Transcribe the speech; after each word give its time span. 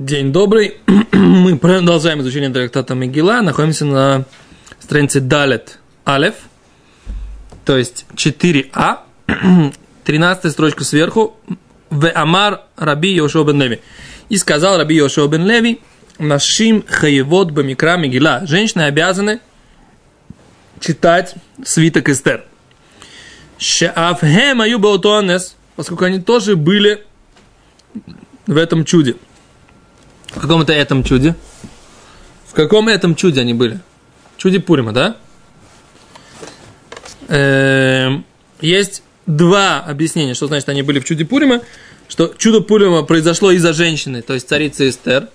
День 0.00 0.32
добрый. 0.32 0.78
Мы 1.12 1.58
продолжаем 1.58 2.22
изучение 2.22 2.48
трактата 2.48 2.94
Мегила. 2.94 3.42
Находимся 3.42 3.84
на 3.84 4.24
странице 4.78 5.20
Далет 5.20 5.78
Алев, 6.06 6.36
то 7.66 7.76
есть 7.76 8.06
4а, 8.14 9.00
13 10.04 10.52
строчка 10.52 10.84
сверху, 10.84 11.36
в 11.90 12.10
Амар 12.12 12.62
Раби 12.78 13.12
Йошуа 13.12 13.44
бен 13.44 13.60
Леви. 13.60 13.80
И 14.30 14.38
сказал 14.38 14.78
Раби 14.78 14.94
Йошуа 14.94 15.28
бен 15.28 15.44
Леви, 15.44 15.80
Нашим 16.18 16.82
хаевод 16.88 17.50
бамикра 17.50 17.98
Мегила. 17.98 18.46
Женщины 18.46 18.84
обязаны 18.84 19.40
читать 20.80 21.34
свиток 21.62 22.08
Эстер. 22.08 22.46
Шафхем 23.58 24.62
аю 24.62 24.80
поскольку 25.76 26.06
они 26.06 26.20
тоже 26.20 26.56
были 26.56 27.04
в 28.46 28.56
этом 28.56 28.86
чуде. 28.86 29.16
В 30.30 30.40
каком 30.40 30.62
это 30.62 30.72
этом 30.72 31.02
чуде? 31.04 31.34
В 32.46 32.54
каком 32.54 32.88
этом 32.88 33.14
чуде 33.14 33.40
они 33.40 33.54
были? 33.54 33.80
Чуде 34.36 34.60
Пурима, 34.60 34.92
да? 34.92 35.16
Эм, 37.28 38.24
есть 38.60 39.02
два 39.26 39.80
объяснения, 39.80 40.34
что 40.34 40.46
значит 40.46 40.68
они 40.68 40.82
были 40.82 40.98
в 41.00 41.04
чуде 41.04 41.24
Пурима. 41.24 41.60
Что 42.08 42.34
чудо 42.36 42.60
Пурима 42.60 43.02
произошло 43.02 43.52
из-за 43.52 43.72
женщины, 43.72 44.22
то 44.22 44.34
есть 44.34 44.48
царицы 44.48 44.88
Эстер. 44.88 45.28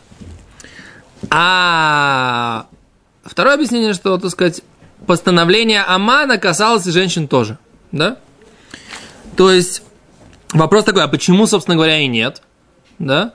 А 1.30 2.68
второе 3.24 3.56
объяснение, 3.56 3.94
что, 3.94 4.18
так 4.18 4.32
сказать, 4.32 4.62
постановление 5.08 5.84
Амана 5.84 6.38
касалось 6.38 6.86
и 6.88 6.92
женщин 6.92 7.28
тоже. 7.28 7.58
Да? 7.92 8.18
То 9.38 9.52
есть, 9.52 9.84
вопрос 10.52 10.84
такой, 10.84 11.04
а 11.04 11.08
почему, 11.08 11.48
собственно 11.48 11.76
говоря, 11.76 12.00
и 12.00 12.08
нет? 12.08 12.42
Да? 13.00 13.34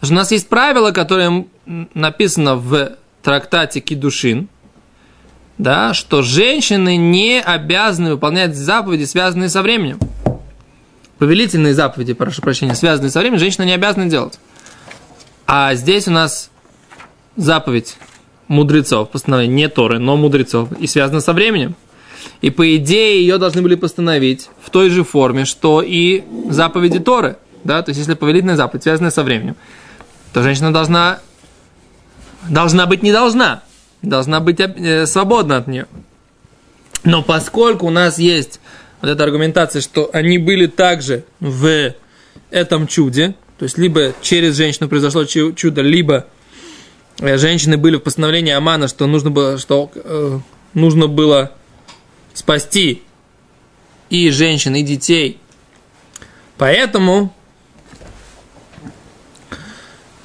Потому 0.00 0.16
у 0.16 0.20
нас 0.20 0.32
есть 0.32 0.48
правило, 0.48 0.92
которое 0.92 1.44
написано 1.66 2.56
в 2.56 2.96
трактате 3.22 3.80
Кидушин, 3.80 4.48
да, 5.58 5.92
что 5.92 6.22
женщины 6.22 6.96
не 6.96 7.40
обязаны 7.40 8.12
выполнять 8.12 8.56
заповеди, 8.56 9.04
связанные 9.04 9.50
со 9.50 9.60
временем. 9.60 9.98
Повелительные 11.18 11.74
заповеди, 11.74 12.14
прошу 12.14 12.40
прощения, 12.40 12.74
связанные 12.74 13.10
со 13.10 13.20
временем, 13.20 13.38
женщина 13.38 13.64
не 13.64 13.72
обязана 13.72 14.06
делать. 14.06 14.38
А 15.46 15.74
здесь 15.74 16.08
у 16.08 16.12
нас 16.12 16.50
заповедь 17.36 17.98
мудрецов, 18.48 19.10
постановление 19.10 19.54
не 19.54 19.68
Торы, 19.68 19.98
но 19.98 20.16
мудрецов, 20.16 20.72
и 20.80 20.86
связано 20.86 21.20
со 21.20 21.34
временем. 21.34 21.74
И 22.40 22.48
по 22.48 22.74
идее 22.76 23.20
ее 23.20 23.36
должны 23.36 23.60
были 23.60 23.74
постановить 23.74 24.48
в 24.62 24.70
той 24.70 24.88
же 24.88 25.04
форме, 25.04 25.44
что 25.44 25.82
и 25.82 26.24
заповеди 26.48 27.00
Торы. 27.00 27.36
Да? 27.64 27.82
То 27.82 27.90
есть, 27.90 27.98
если 27.98 28.14
повелительная 28.14 28.56
заповедь, 28.56 28.84
связанная 28.84 29.10
со 29.10 29.22
временем, 29.22 29.56
то 30.32 30.42
женщина 30.42 30.72
должна, 30.72 31.20
должна 32.48 32.86
быть 32.86 33.02
не 33.02 33.12
должна, 33.12 33.62
должна 34.02 34.40
быть 34.40 34.60
э, 34.60 35.06
свободна 35.06 35.58
от 35.58 35.66
нее. 35.66 35.86
Но 37.04 37.22
поскольку 37.22 37.86
у 37.86 37.90
нас 37.90 38.18
есть 38.18 38.60
вот 39.00 39.08
эта 39.08 39.24
аргументация, 39.24 39.80
что 39.80 40.10
они 40.12 40.38
были 40.38 40.66
также 40.66 41.24
в 41.40 41.94
этом 42.50 42.86
чуде, 42.86 43.34
то 43.58 43.64
есть 43.64 43.78
либо 43.78 44.14
через 44.22 44.56
женщину 44.56 44.88
произошло 44.88 45.24
чудо, 45.24 45.82
либо 45.82 46.26
э, 47.18 47.36
женщины 47.36 47.76
были 47.76 47.96
в 47.96 48.00
постановлении 48.00 48.52
Амана, 48.52 48.88
что 48.88 49.06
нужно 49.06 49.30
было, 49.30 49.58
что, 49.58 49.90
э, 49.94 50.38
нужно 50.74 51.08
было 51.08 51.52
спасти 52.34 53.02
и 54.10 54.30
женщин, 54.30 54.74
и 54.74 54.82
детей. 54.82 55.38
Поэтому 56.58 57.34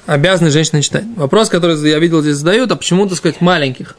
обязаны 0.06 0.50
женщины 0.50 0.82
читать. 0.82 1.04
Вопрос, 1.16 1.48
который 1.48 1.76
я 1.88 1.98
видел 1.98 2.22
здесь 2.22 2.36
задают, 2.36 2.70
а 2.72 2.76
почему, 2.76 3.06
так 3.06 3.18
сказать, 3.18 3.40
маленьких? 3.40 3.96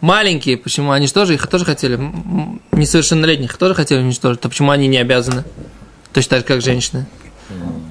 Маленькие, 0.00 0.56
почему? 0.56 0.90
Они 0.90 1.06
же 1.06 1.12
тоже, 1.12 1.34
их 1.34 1.46
тоже 1.46 1.64
хотели, 1.64 1.98
несовершеннолетних 2.72 3.56
тоже 3.56 3.74
хотели 3.74 4.00
уничтожить, 4.00 4.40
то 4.40 4.48
почему 4.48 4.70
они 4.70 4.88
не 4.88 4.98
обязаны? 4.98 5.44
Точно 6.12 6.30
так 6.30 6.40
же, 6.40 6.44
как 6.46 6.62
женщины. 6.62 7.06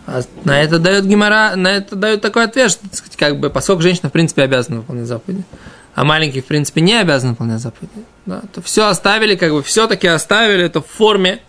А 0.07 0.21
на 0.43 0.61
это 0.61 0.79
дает 0.79 1.05
гемора, 1.05 1.55
на 1.55 1.69
это 1.69 1.95
дает 1.95 2.21
такой 2.21 2.45
ответ, 2.45 2.71
что, 2.71 2.81
так 2.81 2.95
сказать, 2.95 3.15
как 3.15 3.39
бы, 3.39 3.49
поскольку 3.49 3.81
женщина, 3.81 4.09
в 4.09 4.11
принципе, 4.11 4.41
обязана 4.41 4.77
выполнять 4.77 5.07
заповеди, 5.07 5.43
а 5.95 6.03
маленькие, 6.03 6.41
в 6.41 6.47
принципе, 6.47 6.81
не 6.81 6.99
обязаны 6.99 7.31
выполнять 7.31 7.59
заповеди, 7.59 7.93
да, 8.25 8.41
то 8.53 8.61
все 8.61 8.87
оставили, 8.87 9.35
как 9.35 9.51
бы, 9.51 9.63
все-таки 9.63 10.07
оставили 10.07 10.65
это 10.65 10.81
в 10.81 10.87
форме, 10.87 11.41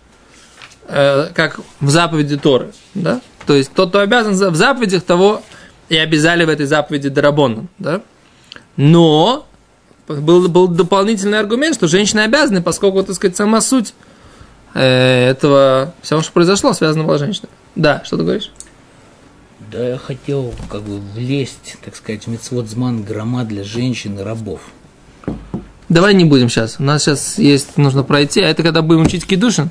э, 0.86 1.30
как 1.34 1.58
в 1.80 1.90
заповеди 1.90 2.36
Торы, 2.36 2.72
да, 2.94 3.20
то 3.46 3.54
есть 3.54 3.72
тот, 3.72 3.88
кто 3.88 4.00
обязан 4.00 4.34
в 4.34 4.56
заповедях, 4.56 5.02
того 5.02 5.42
и 5.92 5.96
обязали 5.98 6.44
в 6.44 6.48
этой 6.48 6.64
заповеди 6.64 7.10
Дарабоном, 7.10 7.68
да? 7.78 8.00
Но 8.76 9.46
был, 10.08 10.48
был 10.48 10.66
дополнительный 10.66 11.38
аргумент, 11.38 11.74
что 11.74 11.86
женщины 11.86 12.20
обязаны, 12.20 12.62
поскольку, 12.62 13.02
так 13.02 13.14
сказать, 13.14 13.36
сама 13.36 13.60
суть 13.60 13.92
э, 14.72 15.28
этого 15.28 15.92
всего, 16.00 16.22
что 16.22 16.32
произошло, 16.32 16.72
связана 16.72 17.04
была 17.04 17.18
женщина. 17.18 17.48
Да, 17.76 18.00
что 18.06 18.16
ты 18.16 18.22
говоришь? 18.22 18.50
Да, 19.70 19.86
я 19.86 19.98
хотел 19.98 20.54
как 20.70 20.80
бы 20.80 20.98
влезть, 20.98 21.76
так 21.84 21.94
сказать, 21.94 22.24
в 22.24 22.28
мецводзман 22.28 23.02
грома 23.02 23.44
для 23.44 23.62
женщин 23.62 24.18
и 24.18 24.22
рабов. 24.22 24.62
Давай 25.90 26.14
не 26.14 26.24
будем 26.24 26.48
сейчас. 26.48 26.76
У 26.78 26.84
нас 26.84 27.02
сейчас 27.02 27.36
есть, 27.36 27.76
нужно 27.76 28.02
пройти, 28.02 28.40
а 28.40 28.48
это 28.48 28.62
когда 28.62 28.80
будем 28.80 29.02
учить 29.02 29.26
кидушин. 29.26 29.68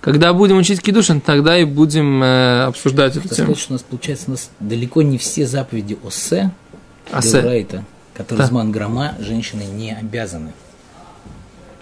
Когда 0.00 0.32
будем 0.32 0.56
учить 0.56 0.80
кидушин, 0.80 1.20
тогда 1.20 1.58
и 1.58 1.64
будем 1.64 2.22
э, 2.22 2.64
обсуждать 2.64 3.16
эту 3.16 3.28
тему. 3.28 3.54
Сказать, 3.54 3.58
что 3.58 3.72
у 3.72 3.74
нас 3.74 3.82
получается 3.82 4.24
у 4.28 4.30
нас 4.30 4.50
далеко 4.58 5.02
не 5.02 5.18
все 5.18 5.46
заповеди 5.46 5.98
Осе, 6.02 6.50
Осе. 7.12 7.40
Райта, 7.40 7.84
которые 8.14 8.48
да. 8.48 8.64
грома, 8.64 9.14
женщины 9.18 9.62
не 9.62 9.94
обязаны. 9.94 10.52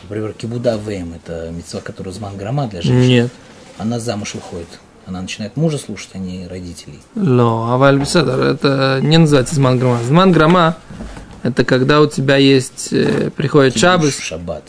Например, 0.02 0.32
кибуда 0.32 0.76
вейм, 0.76 1.12
это 1.12 1.50
мецва, 1.50 1.80
которая 1.80 2.12
зман 2.12 2.36
грома 2.36 2.66
для 2.66 2.82
женщин. 2.82 3.08
Нет. 3.08 3.30
Она 3.76 4.00
замуж 4.00 4.34
выходит. 4.34 4.68
Она 5.06 5.22
начинает 5.22 5.56
мужа 5.56 5.78
слушать, 5.78 6.10
а 6.14 6.18
не 6.18 6.46
родителей. 6.48 7.00
Но, 7.14 7.72
а 7.72 7.78
Вальбиседер, 7.78 8.40
это 8.40 9.00
не 9.02 9.16
называется 9.16 9.54
зман 9.54 9.78
грома. 9.78 10.02
Зман 10.02 10.32
грома– 10.32 10.76
это 11.42 11.64
когда 11.64 12.00
у 12.00 12.06
тебя 12.06 12.36
есть, 12.36 12.88
э, 12.90 13.30
приходит 13.30 13.74
Кибуш, 13.74 14.18
шаббат. 14.18 14.64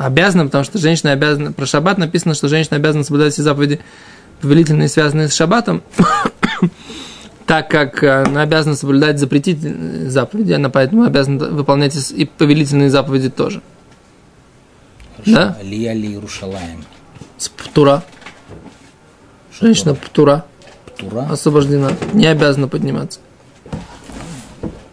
Обязана, 0.00 0.46
потому 0.46 0.64
что 0.64 0.78
женщина 0.78 1.12
обязана, 1.12 1.52
про 1.52 1.66
шаббат 1.66 1.98
написано, 1.98 2.32
что 2.32 2.48
женщина 2.48 2.76
обязана 2.76 3.04
соблюдать 3.04 3.34
все 3.34 3.42
заповеди 3.42 3.80
повелительные, 4.40 4.88
связанные 4.88 5.28
с 5.28 5.34
шаббатом, 5.34 5.82
так 7.46 7.68
как 7.68 8.02
она 8.02 8.40
обязана 8.40 8.76
соблюдать 8.76 9.18
запретительные 9.18 10.08
заповеди, 10.08 10.52
она 10.54 10.70
поэтому 10.70 11.02
обязана 11.02 11.50
выполнять 11.50 11.94
и 12.12 12.24
повелительные 12.24 12.88
заповеди 12.88 13.28
тоже. 13.28 13.60
Хорошо. 15.18 15.32
Да? 15.32 15.56
Алия 15.60 15.92
ли 15.92 16.08
Иерушалаем. 16.08 16.82
С 17.36 17.50
Птура. 17.50 18.02
Женщина 19.60 19.94
Птура. 19.94 20.46
Птура. 20.86 21.26
Освобождена. 21.30 21.92
Не 22.14 22.26
обязана 22.26 22.68
подниматься. 22.68 23.20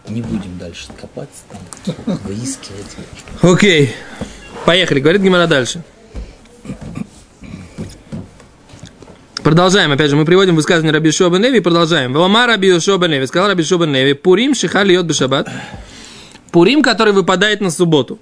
Не 0.09 0.21
будем 0.21 0.57
дальше 0.57 0.87
копаться 0.99 1.43
там, 1.49 2.17
выискивать. 2.25 2.97
Окей. 3.41 3.85
Okay. 3.85 4.27
Поехали, 4.67 4.99
говорит 4.99 5.21
Гимара 5.21 5.47
дальше. 5.47 5.81
Продолжаем, 9.41 9.93
опять 9.93 10.09
же, 10.09 10.17
мы 10.17 10.25
приводим 10.25 10.57
высказывание 10.57 10.91
Раби 10.91 11.09
Шоба 11.11 11.37
Неви 11.37 11.61
продолжаем. 11.61 12.11
Валама 12.11 12.47
Раби 12.47 12.77
Шоба 12.81 13.07
Неви, 13.07 13.25
сказал 13.27 13.47
Раби 13.47 13.63
Шоба 13.63 13.85
Неви, 13.85 14.11
Пурим 14.11 14.53
шихали 14.53 14.91
йод 14.91 15.05
бешабат. 15.05 15.49
Пурим, 16.51 16.81
который 16.81 17.13
выпадает 17.13 17.61
на 17.61 17.71
субботу. 17.71 18.19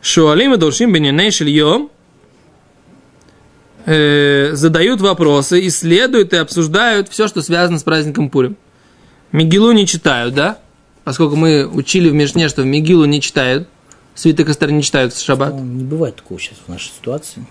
Шуалим 0.00 0.54
и 0.54 0.58
Дуршим 0.58 0.92
Беняней 0.92 1.32
Шильем 1.32 1.90
э, 3.84 4.50
задают 4.52 5.00
вопросы, 5.00 5.66
исследуют 5.66 6.32
и 6.32 6.36
обсуждают 6.36 7.08
все, 7.08 7.26
что 7.26 7.42
связано 7.42 7.80
с 7.80 7.82
праздником 7.82 8.30
Пурим. 8.30 8.56
Мигилу 9.32 9.72
не 9.72 9.88
читают, 9.88 10.34
да? 10.34 10.58
Поскольку 11.02 11.34
мы 11.34 11.66
учили 11.66 12.08
в 12.08 12.14
Мишне, 12.14 12.48
что 12.48 12.62
в 12.62 12.66
Мигилу 12.66 13.06
не 13.06 13.20
читают, 13.20 13.66
свиток 14.16 14.48
Эстер 14.48 14.72
не 14.72 14.82
читают 14.82 15.12
в 15.12 15.22
шаббат? 15.22 15.54
Ну, 15.54 15.62
не 15.62 15.84
бывает 15.84 16.16
такого 16.16 16.40
сейчас 16.40 16.58
в 16.66 16.68
нашей 16.68 16.88
ситуации. 16.88 17.46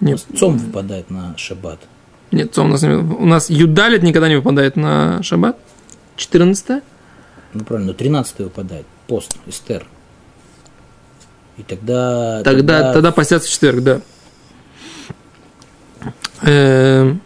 Нет. 0.00 0.22
Цом 0.36 0.58
выпадает 0.58 1.10
на 1.10 1.34
шаббат. 1.38 1.80
Нет, 2.32 2.54
цом 2.54 2.66
у 2.66 2.70
нас, 2.70 2.82
у 2.82 3.26
нас 3.26 3.48
юдалит 3.48 4.02
никогда 4.02 4.28
не 4.28 4.36
выпадает 4.36 4.76
на 4.76 5.22
шаббат. 5.22 5.56
14 6.16 6.82
Ну, 7.54 7.64
правильно, 7.64 7.94
13 7.94 8.38
выпадает. 8.40 8.86
Пост, 9.06 9.36
Эстер. 9.46 9.86
И 11.56 11.62
тогда... 11.62 12.42
Тогда, 12.42 12.78
тогда, 12.78 12.92
тогда 12.94 13.12
постятся 13.12 13.48
в 13.48 13.52
четверг, 13.52 13.82
да. 13.82 14.00
Эм, 16.42 17.20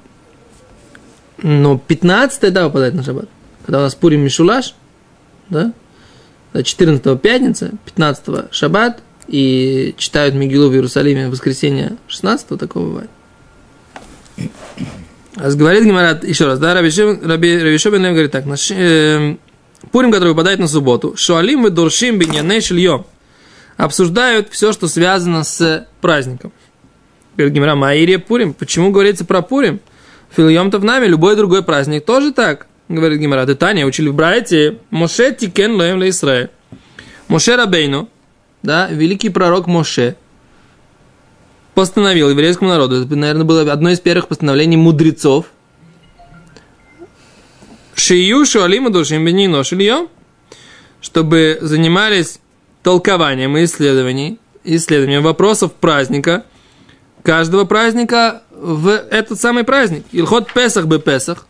но 1.38 1.78
15 1.78 2.52
да, 2.52 2.64
выпадает 2.64 2.94
на 2.94 3.02
шаббат. 3.02 3.28
Когда 3.64 3.78
у 3.78 3.82
нас 3.82 3.94
Пурим 3.94 4.20
Мишулаш, 4.20 4.74
да, 5.48 5.72
14 6.62 7.20
пятница, 7.20 7.72
15 7.84 8.52
шаббат, 8.52 9.02
и 9.28 9.94
читают 9.98 10.34
Мигилу 10.34 10.68
в 10.68 10.74
Иерусалиме 10.74 11.28
в 11.28 11.32
воскресенье 11.32 11.96
16 12.08 12.58
такого 12.58 12.86
бывает. 12.86 13.10
А 15.36 15.50
говорит 15.50 15.84
Гимарат 15.84 16.24
еще 16.24 16.46
раз, 16.46 16.58
да, 16.58 16.74
Раби 16.74 16.90
Шобин 16.90 18.02
говорит 18.02 18.30
так, 18.30 18.46
наш, 18.46 18.70
э, 18.70 19.36
Пурим, 19.90 20.10
который 20.10 20.30
выпадает 20.30 20.58
на 20.58 20.68
субботу, 20.68 21.14
Шуалим 21.16 21.66
и 21.66 21.70
Дуршим 21.70 22.18
Биньяне 22.18 22.60
обсуждают 23.76 24.48
все, 24.50 24.72
что 24.72 24.88
связано 24.88 25.44
с 25.44 25.86
праздником. 26.00 26.52
Говорит 27.36 27.54
Гимара, 27.54 27.74
Маире 27.74 28.18
Пурим, 28.18 28.54
почему 28.54 28.90
говорится 28.90 29.26
про 29.26 29.42
Пурим? 29.42 29.80
Фильем-то 30.34 30.78
в 30.78 30.84
нами, 30.84 31.06
любой 31.06 31.36
другой 31.36 31.62
праздник 31.62 32.04
тоже 32.04 32.32
так, 32.32 32.66
говорит 32.88 33.20
Гимара. 33.20 33.46
Таня 33.54 33.86
учили 33.86 34.08
в 34.08 34.14
Брайте, 34.14 34.78
Моше 34.90 35.34
Тикен 35.34 35.74
Лоем 35.74 36.06
Израиль. 36.08 36.50
Моше 37.28 37.56
Рабейну, 37.56 38.08
да, 38.62 38.88
великий 38.88 39.30
пророк 39.30 39.66
Моше, 39.66 40.16
постановил 41.74 42.30
еврейскому 42.30 42.70
народу, 42.70 43.04
это, 43.04 43.16
наверное, 43.16 43.44
было 43.44 43.70
одно 43.72 43.90
из 43.90 44.00
первых 44.00 44.28
постановлений 44.28 44.76
мудрецов, 44.76 45.46
Шию 47.96 48.44
Шуалима 48.44 48.90
Душим 48.90 49.24
Бенино 49.24 49.64
Шильем, 49.64 50.08
чтобы 51.00 51.58
занимались 51.60 52.38
толкованием 52.82 53.56
и 53.56 53.64
исследованием, 53.64 54.38
исследованием 54.64 55.22
вопросов 55.22 55.72
праздника, 55.72 56.44
каждого 57.22 57.64
праздника 57.64 58.42
в 58.50 58.88
этот 58.88 59.40
самый 59.40 59.64
праздник. 59.64 60.04
Илхот 60.12 60.52
Песах 60.52 60.86
бы 60.86 60.98
Песах. 60.98 61.46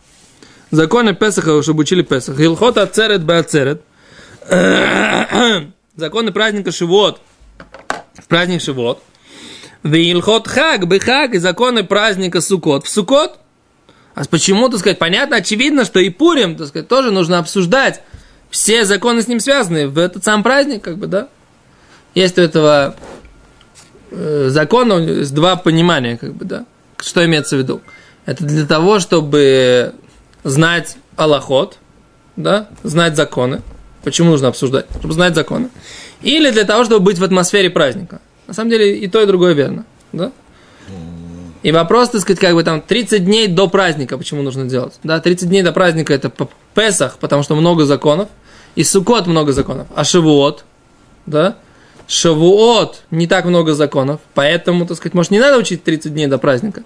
Законы 0.71 1.13
Песаха, 1.13 1.61
чтобы 1.63 1.81
учили 1.81 2.01
Песах. 2.01 2.39
Илхот 2.39 2.77
Ацерет 2.77 3.23
бы 3.23 3.37
Ацерет. 3.37 3.81
Законы 5.95 6.31
праздника 6.31 6.71
Шивот. 6.71 7.21
Праздник 8.27 8.61
Шивот. 8.61 9.01
Вилхот 9.83 10.47
хаг, 10.47 10.87
бихаг 10.87 11.33
и 11.33 11.37
законы 11.37 11.83
праздника 11.83 12.41
Сукот. 12.41 12.85
В 12.85 12.89
Сукот, 12.89 13.37
а 14.15 14.23
почему, 14.25 14.69
так 14.69 14.79
сказать, 14.79 14.99
понятно, 14.99 15.37
очевидно, 15.37 15.85
что 15.85 15.99
и 15.99 16.09
Пурим, 16.09 16.55
так 16.55 16.67
сказать, 16.67 16.87
тоже 16.87 17.11
нужно 17.11 17.39
обсуждать 17.39 18.01
все 18.49 18.85
законы 18.85 19.21
с 19.21 19.27
ним 19.27 19.39
связанные 19.39 19.87
в 19.87 19.97
этот 19.97 20.23
сам 20.23 20.43
праздник, 20.43 20.83
как 20.83 20.97
бы, 20.97 21.07
да. 21.07 21.29
Есть 22.15 22.37
у 22.37 22.41
этого 22.41 22.95
э, 24.11 24.47
закона 24.49 24.93
есть 24.93 25.33
два 25.33 25.55
понимания, 25.55 26.17
как 26.17 26.33
бы, 26.33 26.45
да. 26.45 26.65
Что 26.99 27.23
имеется 27.25 27.55
в 27.55 27.59
виду? 27.59 27.81
Это 28.25 28.43
для 28.43 28.65
того, 28.65 28.99
чтобы 28.99 29.93
знать 30.43 30.97
Аллахот, 31.15 31.77
да, 32.35 32.69
знать 32.83 33.15
законы. 33.15 33.61
Почему 34.03 34.31
нужно 34.31 34.47
обсуждать? 34.47 34.85
Чтобы 34.99 35.13
знать 35.13 35.35
законы. 35.35 35.69
Или 36.21 36.51
для 36.51 36.63
того, 36.63 36.85
чтобы 36.85 37.01
быть 37.01 37.19
в 37.19 37.23
атмосфере 37.23 37.69
праздника. 37.69 38.21
На 38.47 38.53
самом 38.53 38.69
деле 38.69 38.97
и 38.97 39.07
то, 39.07 39.21
и 39.21 39.25
другое 39.25 39.53
верно. 39.53 39.85
Да? 40.13 40.31
И 41.63 41.71
вопрос, 41.71 42.09
так 42.09 42.21
сказать, 42.21 42.39
как 42.39 42.53
бы 42.53 42.63
там 42.63 42.81
30 42.81 43.25
дней 43.25 43.47
до 43.47 43.67
праздника, 43.67 44.17
почему 44.17 44.41
нужно 44.41 44.65
делать? 44.65 44.93
Да, 45.03 45.19
30 45.19 45.49
дней 45.49 45.63
до 45.63 45.73
праздника 45.73 46.13
это 46.13 46.29
по 46.29 46.49
Песах, 46.73 47.17
потому 47.17 47.43
что 47.43 47.55
много 47.55 47.85
законов. 47.85 48.29
И 48.75 48.83
Сукот 48.83 49.25
много 49.27 49.51
законов. 49.51 49.87
А 49.95 50.03
Шавуот, 50.03 50.63
да? 51.25 51.57
Шавуот 52.07 53.01
не 53.11 53.27
так 53.27 53.45
много 53.45 53.73
законов. 53.73 54.21
Поэтому, 54.33 54.85
так 54.85 54.97
сказать, 54.97 55.15
может, 55.15 55.31
не 55.31 55.39
надо 55.39 55.57
учить 55.57 55.83
30 55.83 56.13
дней 56.13 56.27
до 56.27 56.37
праздника. 56.37 56.83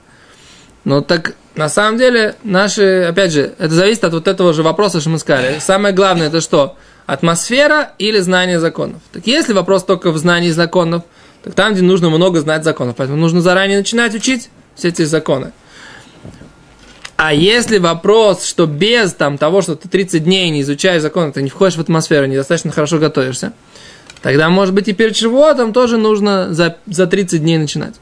Но 0.84 1.02
так, 1.02 1.36
на 1.56 1.70
самом 1.70 1.98
деле, 1.98 2.36
наши, 2.44 3.06
опять 3.10 3.32
же, 3.32 3.54
это 3.58 3.74
зависит 3.74 4.04
от 4.04 4.14
вот 4.14 4.28
этого 4.28 4.54
же 4.54 4.64
вопроса, 4.64 5.00
что 5.00 5.10
мы 5.10 5.20
сказали. 5.20 5.60
Самое 5.60 5.94
главное, 5.94 6.28
это 6.28 6.42
что? 6.42 6.76
Атмосфера 7.06 7.92
или 7.98 8.20
знание 8.20 8.60
законов. 8.60 9.02
Так 9.12 9.28
если 9.28 9.54
вопрос 9.54 9.84
только 9.84 10.12
в 10.12 10.18
знании 10.18 10.52
законов– 10.52 11.04
так 11.44 11.56
там, 11.56 11.74
где 11.74 11.82
нужно 11.82 12.10
много 12.10 12.40
знать 12.40 12.64
законов. 12.64 12.96
Поэтому 12.98 13.20
нужно 13.20 13.42
заранее 13.42 13.80
начинать 13.80 14.14
учить 14.14 14.50
все 14.76 14.90
эти 14.90 15.04
законы. 15.04 15.52
А 17.18 17.34
если 17.34 17.78
вопрос, 17.78 18.46
что 18.46 18.66
без 18.66 19.14
там, 19.14 19.38
того, 19.38 19.62
что 19.62 19.76
ты 19.76 19.88
30 19.88 20.24
дней 20.24 20.50
не 20.50 20.62
изучаешь 20.62 21.02
законы, 21.02 21.32
ты 21.32 21.42
не 21.44 21.50
входишь 21.50 21.78
в 21.78 21.82
атмосферу, 21.82 22.26
недостаточно 22.26 22.72
хорошо 22.72 22.98
готовишься, 22.98 23.54
тогда, 24.24 24.50
может 24.50 24.74
быть, 24.74 24.88
и 24.88 24.94
перед 24.94 25.16
животом 25.16 25.72
тоже 25.72 25.98
нужно 25.98 26.52
за, 26.52 26.78
за 26.88 27.06
30 27.06 27.42
дней 27.42 27.60
начинать. 27.60 27.96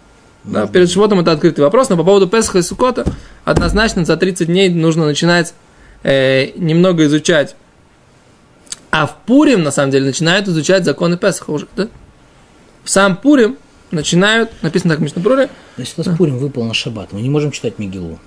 Да, 0.51 0.67
перед 0.67 0.89
животом 0.89 1.19
это 1.19 1.31
открытый 1.31 1.63
вопрос, 1.63 1.89
но 1.89 1.97
по 1.97 2.03
поводу 2.03 2.27
Песха 2.27 2.59
и 2.59 2.61
Сукота 2.61 3.05
однозначно 3.45 4.05
за 4.05 4.17
30 4.17 4.47
дней 4.47 4.69
нужно 4.69 5.05
начинать 5.05 5.53
э, 6.03 6.51
немного 6.55 7.05
изучать. 7.05 7.55
А 8.91 9.05
в 9.05 9.17
Пурим, 9.25 9.61
на 9.63 9.71
самом 9.71 9.91
деле, 9.91 10.05
начинают 10.05 10.47
изучать 10.47 10.83
законы 10.83 11.17
Песха 11.17 11.51
уже, 11.51 11.67
да? 11.75 11.87
сам 12.83 13.17
Пурим 13.17 13.57
начинают, 13.91 14.51
написано 14.61 14.93
так 14.93 14.99
в 14.99 15.03
Мишнапруре. 15.03 15.49
Значит, 15.75 15.93
у 15.97 16.03
нас 16.03 16.17
Пурим 16.17 16.37
выпал 16.37 16.63
на 16.63 16.73
шаббат, 16.73 17.13
мы 17.13 17.21
не 17.21 17.29
можем 17.29 17.51
читать 17.51 17.77
Мигилу. 17.77 18.19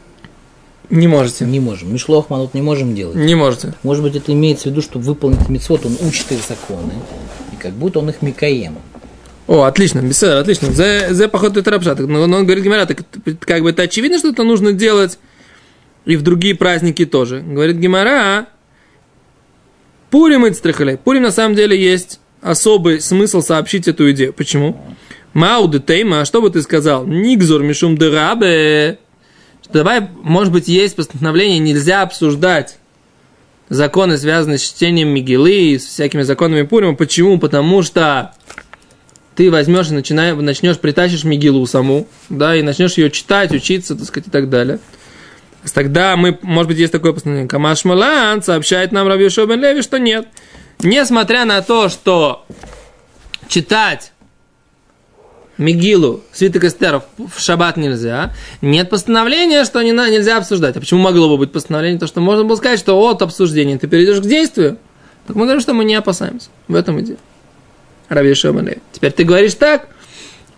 Не 0.90 1.08
можете. 1.08 1.46
Не 1.46 1.58
можем. 1.58 1.92
Мишлох 1.92 2.28
Манут 2.28 2.54
не 2.54 2.60
можем 2.60 2.94
делать. 2.94 3.16
Не 3.16 3.34
можете. 3.34 3.72
Может 3.82 4.02
быть, 4.02 4.14
это 4.14 4.32
имеется 4.32 4.68
в 4.68 4.72
виду, 4.72 4.82
что 4.82 4.98
выполнить 4.98 5.48
мецвод, 5.48 5.86
он 5.86 5.96
учит 6.06 6.30
их 6.32 6.40
законы, 6.46 6.92
и 7.52 7.56
как 7.56 7.72
будто 7.72 8.00
он 8.00 8.10
их 8.10 8.20
Микаем. 8.20 8.76
О, 9.46 9.64
отлично, 9.64 10.00
беседа, 10.00 10.40
отлично. 10.40 10.72
За, 10.72 11.28
поход 11.28 11.56
это 11.56 11.70
рабшат. 11.70 11.98
Но, 11.98 12.22
он 12.22 12.44
говорит, 12.44 12.64
Гимара, 12.64 12.86
так 12.86 12.98
как 13.40 13.62
бы 13.62 13.70
это 13.70 13.82
очевидно, 13.82 14.18
что 14.18 14.28
это 14.30 14.44
нужно 14.44 14.72
делать 14.72 15.18
и 16.04 16.16
в 16.16 16.22
другие 16.22 16.54
праздники 16.54 17.06
тоже. 17.06 17.40
Говорит 17.40 17.76
Гимара, 17.76 18.48
Пурим 20.10 20.46
и 20.46 20.96
Пурим 20.96 21.22
на 21.22 21.30
самом 21.30 21.54
деле 21.54 21.80
есть 21.80 22.20
особый 22.40 23.00
смысл 23.00 23.40
сообщить 23.40 23.88
эту 23.88 24.10
идею. 24.12 24.32
Почему? 24.32 24.80
Мауды 25.32 25.80
тейма, 25.80 26.20
а 26.20 26.24
что 26.24 26.42
бы 26.42 26.50
ты 26.50 26.60
сказал? 26.60 27.06
Нигзор 27.06 27.62
мишум 27.62 27.96
дырабе. 27.96 28.98
Давай, 29.72 30.06
может 30.22 30.52
быть, 30.52 30.68
есть 30.68 30.96
постановление, 30.96 31.58
нельзя 31.58 32.02
обсуждать 32.02 32.78
законы, 33.70 34.18
связанные 34.18 34.58
с 34.58 34.62
чтением 34.62 35.08
Мигелы, 35.08 35.78
с 35.78 35.86
всякими 35.86 36.22
законами 36.22 36.62
Пурима. 36.62 36.94
Почему? 36.94 37.38
Потому 37.38 37.82
что 37.82 38.34
ты 39.34 39.50
возьмешь 39.50 39.90
и 39.90 39.94
начинаешь, 39.94 40.36
начнешь, 40.36 40.78
притащишь 40.78 41.24
Мигилу 41.24 41.66
саму, 41.66 42.06
да, 42.28 42.56
и 42.56 42.62
начнешь 42.62 42.94
ее 42.94 43.10
читать, 43.10 43.52
учиться, 43.52 43.94
так 43.94 44.06
сказать, 44.06 44.28
и 44.28 44.30
так 44.30 44.50
далее. 44.50 44.78
Тогда 45.74 46.16
мы, 46.16 46.38
может 46.42 46.68
быть, 46.68 46.78
есть 46.78 46.92
такое 46.92 47.12
постановление. 47.12 47.48
Камаш 47.48 47.84
Малан 47.84 48.42
сообщает 48.42 48.90
нам 48.90 49.06
Раби 49.06 49.28
Бен 49.28 49.60
Леви, 49.60 49.82
что 49.82 49.98
нет 49.98 50.26
несмотря 50.82 51.44
на 51.44 51.62
то, 51.62 51.88
что 51.88 52.44
читать 53.48 54.12
Мигилу, 55.58 56.22
свиток 56.32 56.64
эстеров 56.64 57.04
в 57.18 57.40
шаббат 57.40 57.76
нельзя, 57.76 58.32
нет 58.60 58.90
постановления, 58.90 59.64
что 59.64 59.82
не, 59.82 59.92
нельзя 59.92 60.38
обсуждать. 60.38 60.76
А 60.76 60.80
почему 60.80 61.00
могло 61.00 61.28
бы 61.28 61.36
быть 61.36 61.52
постановление? 61.52 62.00
То, 62.00 62.06
что 62.06 62.20
можно 62.20 62.44
было 62.44 62.56
сказать, 62.56 62.78
что 62.78 62.98
от 62.98 63.22
обсуждения 63.22 63.78
ты 63.78 63.86
перейдешь 63.86 64.20
к 64.20 64.24
действию. 64.26 64.78
Так 65.26 65.36
мы 65.36 65.44
говорим, 65.44 65.60
что 65.60 65.74
мы 65.74 65.84
не 65.84 65.94
опасаемся. 65.94 66.48
В 66.68 66.74
этом 66.74 67.00
идея. 67.00 67.18
Раби 68.12 68.32
Бен 68.32 68.66
Леви. 68.66 68.78
Теперь 68.92 69.12
ты 69.12 69.24
говоришь 69.24 69.54
так, 69.54 69.88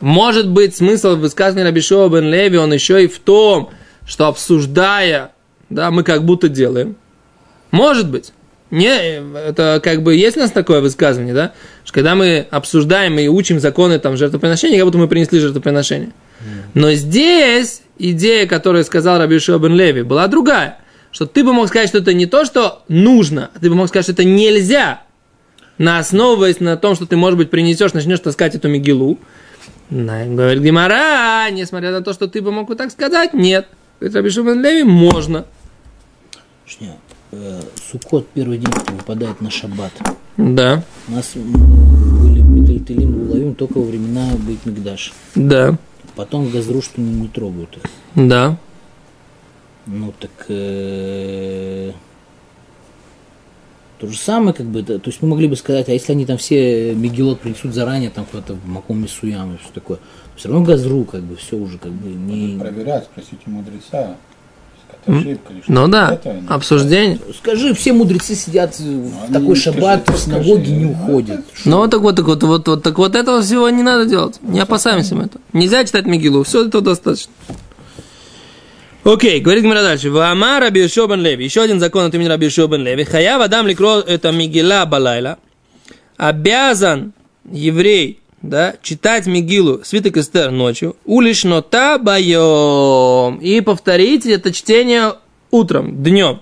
может 0.01 0.49
быть 0.49 0.77
смысл 0.77 1.17
высказывания 1.17 1.65
Раби 1.65 1.81
Бен 1.81 2.31
Леви, 2.31 2.59
он 2.59 2.73
еще 2.73 3.05
и 3.05 3.09
в 3.09 3.19
том, 3.19 3.71
что 4.07 4.27
обсуждая, 4.27 5.33
да, 5.71 5.91
мы 5.91 6.03
как 6.03 6.25
будто 6.25 6.49
делаем. 6.49 6.97
Может 7.71 8.11
быть. 8.11 8.33
Не, 8.71 9.21
это 9.37 9.81
как 9.83 10.03
бы 10.03 10.17
есть 10.17 10.37
у 10.37 10.41
нас 10.41 10.51
такое 10.51 10.81
высказывание, 10.81 11.35
да? 11.35 11.53
Что 11.85 11.95
когда 11.95 12.15
мы 12.15 12.47
обсуждаем 12.51 13.19
и 13.19 13.29
учим 13.29 13.61
законы 13.61 13.99
там 13.99 14.17
жертвоприношения, 14.17 14.79
как 14.79 14.87
будто 14.87 14.99
мы 14.99 15.09
принесли 15.09 15.39
жертвоприношение. 15.39 16.13
Но 16.75 16.93
здесь 16.93 17.83
идея, 17.99 18.47
которую 18.47 18.85
сказал 18.85 19.19
Раби 19.19 19.39
Бен 19.39 19.75
Леви, 19.77 20.03
была 20.03 20.27
другая. 20.27 20.79
Что 21.13 21.27
ты 21.27 21.45
бы 21.45 21.53
мог 21.53 21.69
сказать, 21.69 21.89
что 21.89 21.99
это 21.99 22.13
не 22.13 22.27
то, 22.27 22.45
что 22.45 22.83
нужно, 22.89 23.51
а 23.55 23.59
ты 23.61 23.71
бы 23.71 23.77
мог 23.77 23.89
сказать, 23.89 24.07
что 24.07 24.13
это 24.13 24.25
нельзя. 24.25 25.03
На 25.79 25.99
основываясь 25.99 26.61
на 26.61 26.77
том, 26.77 26.95
что 26.95 27.07
ты, 27.07 27.17
может 27.17 27.37
быть, 27.37 27.51
принесешь, 27.51 27.93
начнешь 27.93 28.21
таскать 28.21 28.55
эту 28.55 28.69
мигилу. 28.69 29.19
Говорит 29.91 30.63
Гимара, 30.63 31.51
несмотря 31.51 31.91
на 31.91 32.01
то, 32.01 32.13
что 32.13 32.27
ты 32.29 32.41
бы 32.41 32.53
мог 32.53 32.69
вот 32.69 32.79
так 32.79 32.91
сказать, 32.91 33.35
нет. 33.35 33.67
Говорит 34.01 34.17
Раби 34.17 34.61
Леви, 34.61 34.83
можно. 34.85 35.47
Шня, 36.67 36.97
э, 37.33 37.61
Суккот 37.91 38.29
первый 38.35 38.59
день 38.59 38.73
выпадает 38.97 39.41
на 39.41 39.51
шаббат. 39.51 39.93
Да. 40.37 40.83
У 41.09 41.13
нас 41.13 41.33
были 41.35 42.41
металлителим 42.41 43.29
уловим 43.29 43.55
только 43.55 43.79
во 43.79 43.85
времена 43.85 44.31
Бейт 44.39 44.65
Мигдаш. 44.65 45.13
Да. 45.35 45.77
Потом 46.17 46.51
газру 46.51 46.81
что 46.83 47.01
не, 47.01 47.13
не 47.13 47.29
трогают. 47.29 47.79
Да. 48.15 48.57
Ну 49.87 50.13
так 50.19 50.31
э, 50.49 51.93
то 54.05 54.13
же 54.13 54.19
самое, 54.19 54.53
как 54.53 54.67
бы, 54.67 54.83
то 54.83 55.01
есть 55.05 55.23
мы 55.23 55.29
могли 55.29 55.49
бы 55.49 55.57
сказать, 55.57 55.89
а 55.89 55.93
если 55.93 56.13
они 56.13 56.27
там 56.27 56.37
все 56.37 56.95
Мегилот 56.95 57.41
принесут 57.41 57.73
заранее, 57.75 58.11
там 58.11 58.27
куда-то 58.27 58.55
в 58.55 58.67
Маком 58.67 59.01
Мисуям 59.03 59.55
и 59.55 59.59
все 59.59 59.69
такое, 59.73 59.99
все 60.37 60.49
равно 60.49 60.65
газру, 60.65 61.05
как 61.05 61.23
бы, 61.23 61.37
все 61.37 61.57
уже 61.57 61.79
как 61.79 61.93
бы 61.93 62.09
не... 62.09 62.59
Проверять, 62.59 63.05
спросите 63.05 63.41
мудреца. 63.47 64.17
Ну 65.67 65.89
да, 65.89 66.19
обсуждение. 66.49 67.19
Скажи, 67.37 67.75
все 67.75 67.93
мудрецы 67.93 68.35
сидят 68.35 68.79
в 68.79 69.33
такой 69.33 69.55
шаббат, 69.55 70.09
в 70.09 70.19
синагоге 70.19 70.73
не 70.73 70.87
уходят. 70.87 71.41
Ну 71.65 71.87
так 71.89 72.01
вот, 72.01 72.17
так 72.17 72.27
вот, 72.27 72.43
вот, 72.43 72.67
вот, 72.67 72.83
так 72.83 72.99
вот 72.99 73.15
этого 73.15 73.43
всего 73.43 73.69
не 73.69 73.83
надо 73.83 74.07
делать. 74.07 74.39
Не 74.43 74.61
опасаемся 74.61 75.15
мы 75.15 75.25
этого. 75.25 75.43
Нельзя 75.53 75.85
читать 75.85 76.07
Мигилу, 76.07 76.43
все 76.43 76.67
этого 76.67 76.83
достаточно. 76.83 77.33
Окей, 79.05 79.41
говорит 79.41 79.65
Гмара 79.65 79.83
дальше. 79.83 80.11
Вама 80.11 80.61
Раби 80.61 80.81
Йошуа 80.81 81.09
бен 81.09 81.21
Леви. 81.21 81.45
Еще 81.45 81.61
один 81.61 81.79
закон 81.79 82.07
от 82.07 82.15
имени 82.15 82.29
Раби 82.29 82.47
Йошуа 82.47 82.69
бен 82.69 82.83
Леви. 82.83 83.05
Хаяв 83.05 83.43
Адам 83.43 83.67
ликро 83.67 84.01
это 84.01 84.33
Мигила 84.33 84.87
Балайла. 84.87 85.39
Обязан 86.17 87.13
еврей 87.51 88.21
да, 88.45 88.75
читать 88.83 89.27
Мигилу, 89.27 89.81
свиток 89.85 90.17
Эстер 90.19 90.51
ночью, 90.51 90.97
улиш 91.05 91.45
нота 91.45 91.99
байом, 91.99 93.39
и 93.39 93.61
повторить 93.63 94.27
это 94.27 94.53
чтение 94.53 95.15
утром, 95.51 96.03
днем. 96.03 96.41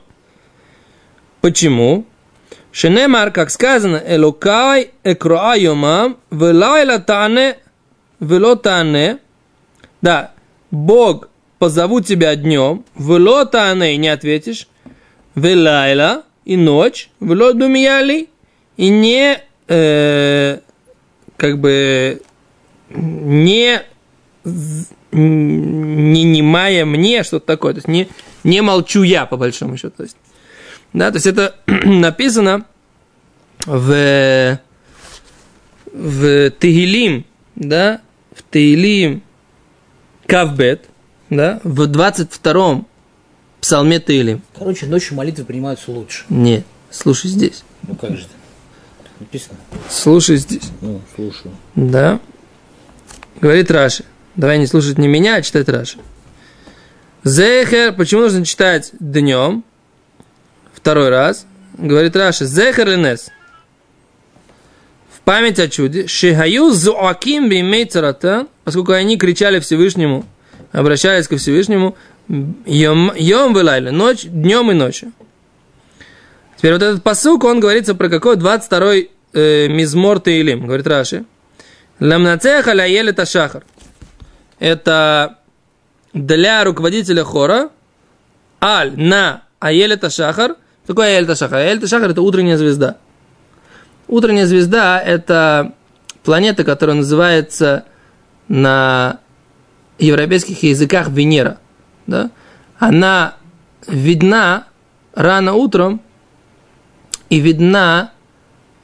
Почему? 1.41 2.05
Шенемар, 2.73 3.31
как 3.31 3.51
сказано, 3.51 4.03
Элокай 4.05 4.91
экроа 5.05 5.55
йомам, 5.57 6.17
велайла 6.31 6.99
тане, 6.99 7.59
вело 8.19 8.57
тане, 8.57 9.19
да, 10.01 10.33
Бог 10.71 11.29
позову 11.63 12.01
тебя 12.01 12.35
днем, 12.35 12.85
вело 12.97 13.45
тане, 13.45 13.95
и 13.95 13.97
не 13.97 14.09
ответишь, 14.09 14.67
велайла, 15.37 16.25
и 16.45 16.57
ночь, 16.57 17.09
вело 17.21 17.53
думияли, 17.53 18.29
и 18.77 18.89
не 18.89 19.39
э, 19.69 20.59
как 21.37 21.61
бы 21.61 22.21
не 22.91 23.81
не 25.13 26.25
немая 26.25 26.85
мне 26.85 27.23
что-то 27.23 27.47
такое, 27.47 27.75
то 27.75 27.79
есть 27.79 27.87
не, 27.87 28.09
не 28.43 28.61
молчу 28.61 29.05
я, 29.05 29.27
по 29.27 29.37
большому 29.37 29.77
счету. 29.77 29.99
То 29.99 30.03
есть, 30.03 30.17
да, 30.93 31.13
то 31.13 31.19
есть 31.19 31.29
это 31.29 31.55
написано 31.67 32.65
в, 33.67 34.59
в 35.93 36.51
Тегилим, 36.51 37.25
да, 37.55 38.01
в 38.35 38.43
Тегилим 38.51 39.23
Кавбет, 40.27 40.89
да, 41.37 41.61
в 41.65 41.83
22-м 41.91 42.87
псалме 43.61 44.01
Тегилим. 44.01 44.43
Короче, 44.57 44.87
ночью 44.87 45.17
молитвы 45.17 45.45
принимаются 45.45 45.91
лучше. 45.91 46.25
Нет, 46.29 46.65
слушай 46.91 47.29
здесь. 47.29 47.65
Ну 47.89 47.95
как 47.95 48.11
же 48.11 48.25
это? 48.25 48.29
Написано. 49.19 49.57
Слушай 49.89 50.37
здесь. 50.37 50.71
Ну, 50.81 51.01
слушаю. 51.15 51.55
Да. 51.75 52.21
Говорит 53.41 53.71
Раши. 53.71 54.05
Давай 54.35 54.59
не 54.59 54.67
слушать 54.67 54.99
не 54.99 55.09
меня, 55.09 55.37
а 55.37 55.43
читать 55.43 55.69
Раши. 55.69 55.99
Зехер, 57.25 57.95
почему 57.95 58.23
нужно 58.23 58.45
читать 58.45 58.91
днем? 58.99 59.65
Второй 60.75 61.09
раз. 61.09 61.47
Говорит 61.79 62.15
Раши. 62.17 62.45
Зехер 62.47 62.89
ленес. 62.89 63.31
В 65.17 65.21
память 65.21 65.59
о 65.61 65.69
чуде. 65.69 66.09
Шихаю 66.09 66.73
зуаким 66.73 67.49
бимей. 67.49 67.89
Поскольку 68.65 68.93
они 68.93 69.17
кричали 69.17 69.61
Всевышнему, 69.61 70.27
обращались 70.73 71.29
ко 71.29 71.37
Всевышнему, 71.37 71.97
йом, 72.29 73.13
йом 73.15 73.53
ночь, 73.97 74.25
днем 74.25 74.71
и 74.71 74.75
ночью. 74.75 75.13
Теперь 76.57 76.73
вот 76.75 76.83
этот 76.83 77.03
посук, 77.03 77.45
он 77.45 77.61
говорится 77.61 77.95
про 77.95 78.09
какой? 78.09 78.37
22-й 78.37 79.11
э, 79.33 79.69
Мизмор 79.69 80.21
Теилим, 80.21 80.67
говорит 80.67 80.87
Раши. 80.87 81.25
Ламнацеха 82.01 82.73
ля 82.73 82.85
елета 82.85 83.27
шахар. 83.27 83.65
Это 84.59 85.39
для 86.15 86.65
руководителя 86.65 87.25
хора. 87.25 87.71
Аль 88.61 88.93
на 88.97 89.43
Аелета 89.59 90.11
Шахар. 90.11 90.57
Что 90.85 90.95
такое 90.95 91.17
Аелета 91.17 91.35
Шахар? 91.35 91.59
Аелета 91.59 91.89
Шахар 91.89 92.11
это 92.11 92.23
утренняя 92.23 92.57
звезда. 92.57 92.97
Утренняя 94.07 94.47
звезда 94.47 95.01
это 95.01 95.75
планета, 96.23 96.65
которая 96.65 96.97
называется 96.97 97.85
на 98.49 99.21
европейских 100.03 100.63
языках 100.63 101.09
Венера. 101.09 101.59
Да? 102.07 102.31
Она 102.79 103.37
видна 103.87 104.67
рано 105.15 105.55
утром 105.55 106.01
и 107.29 107.41
видна 107.41 108.13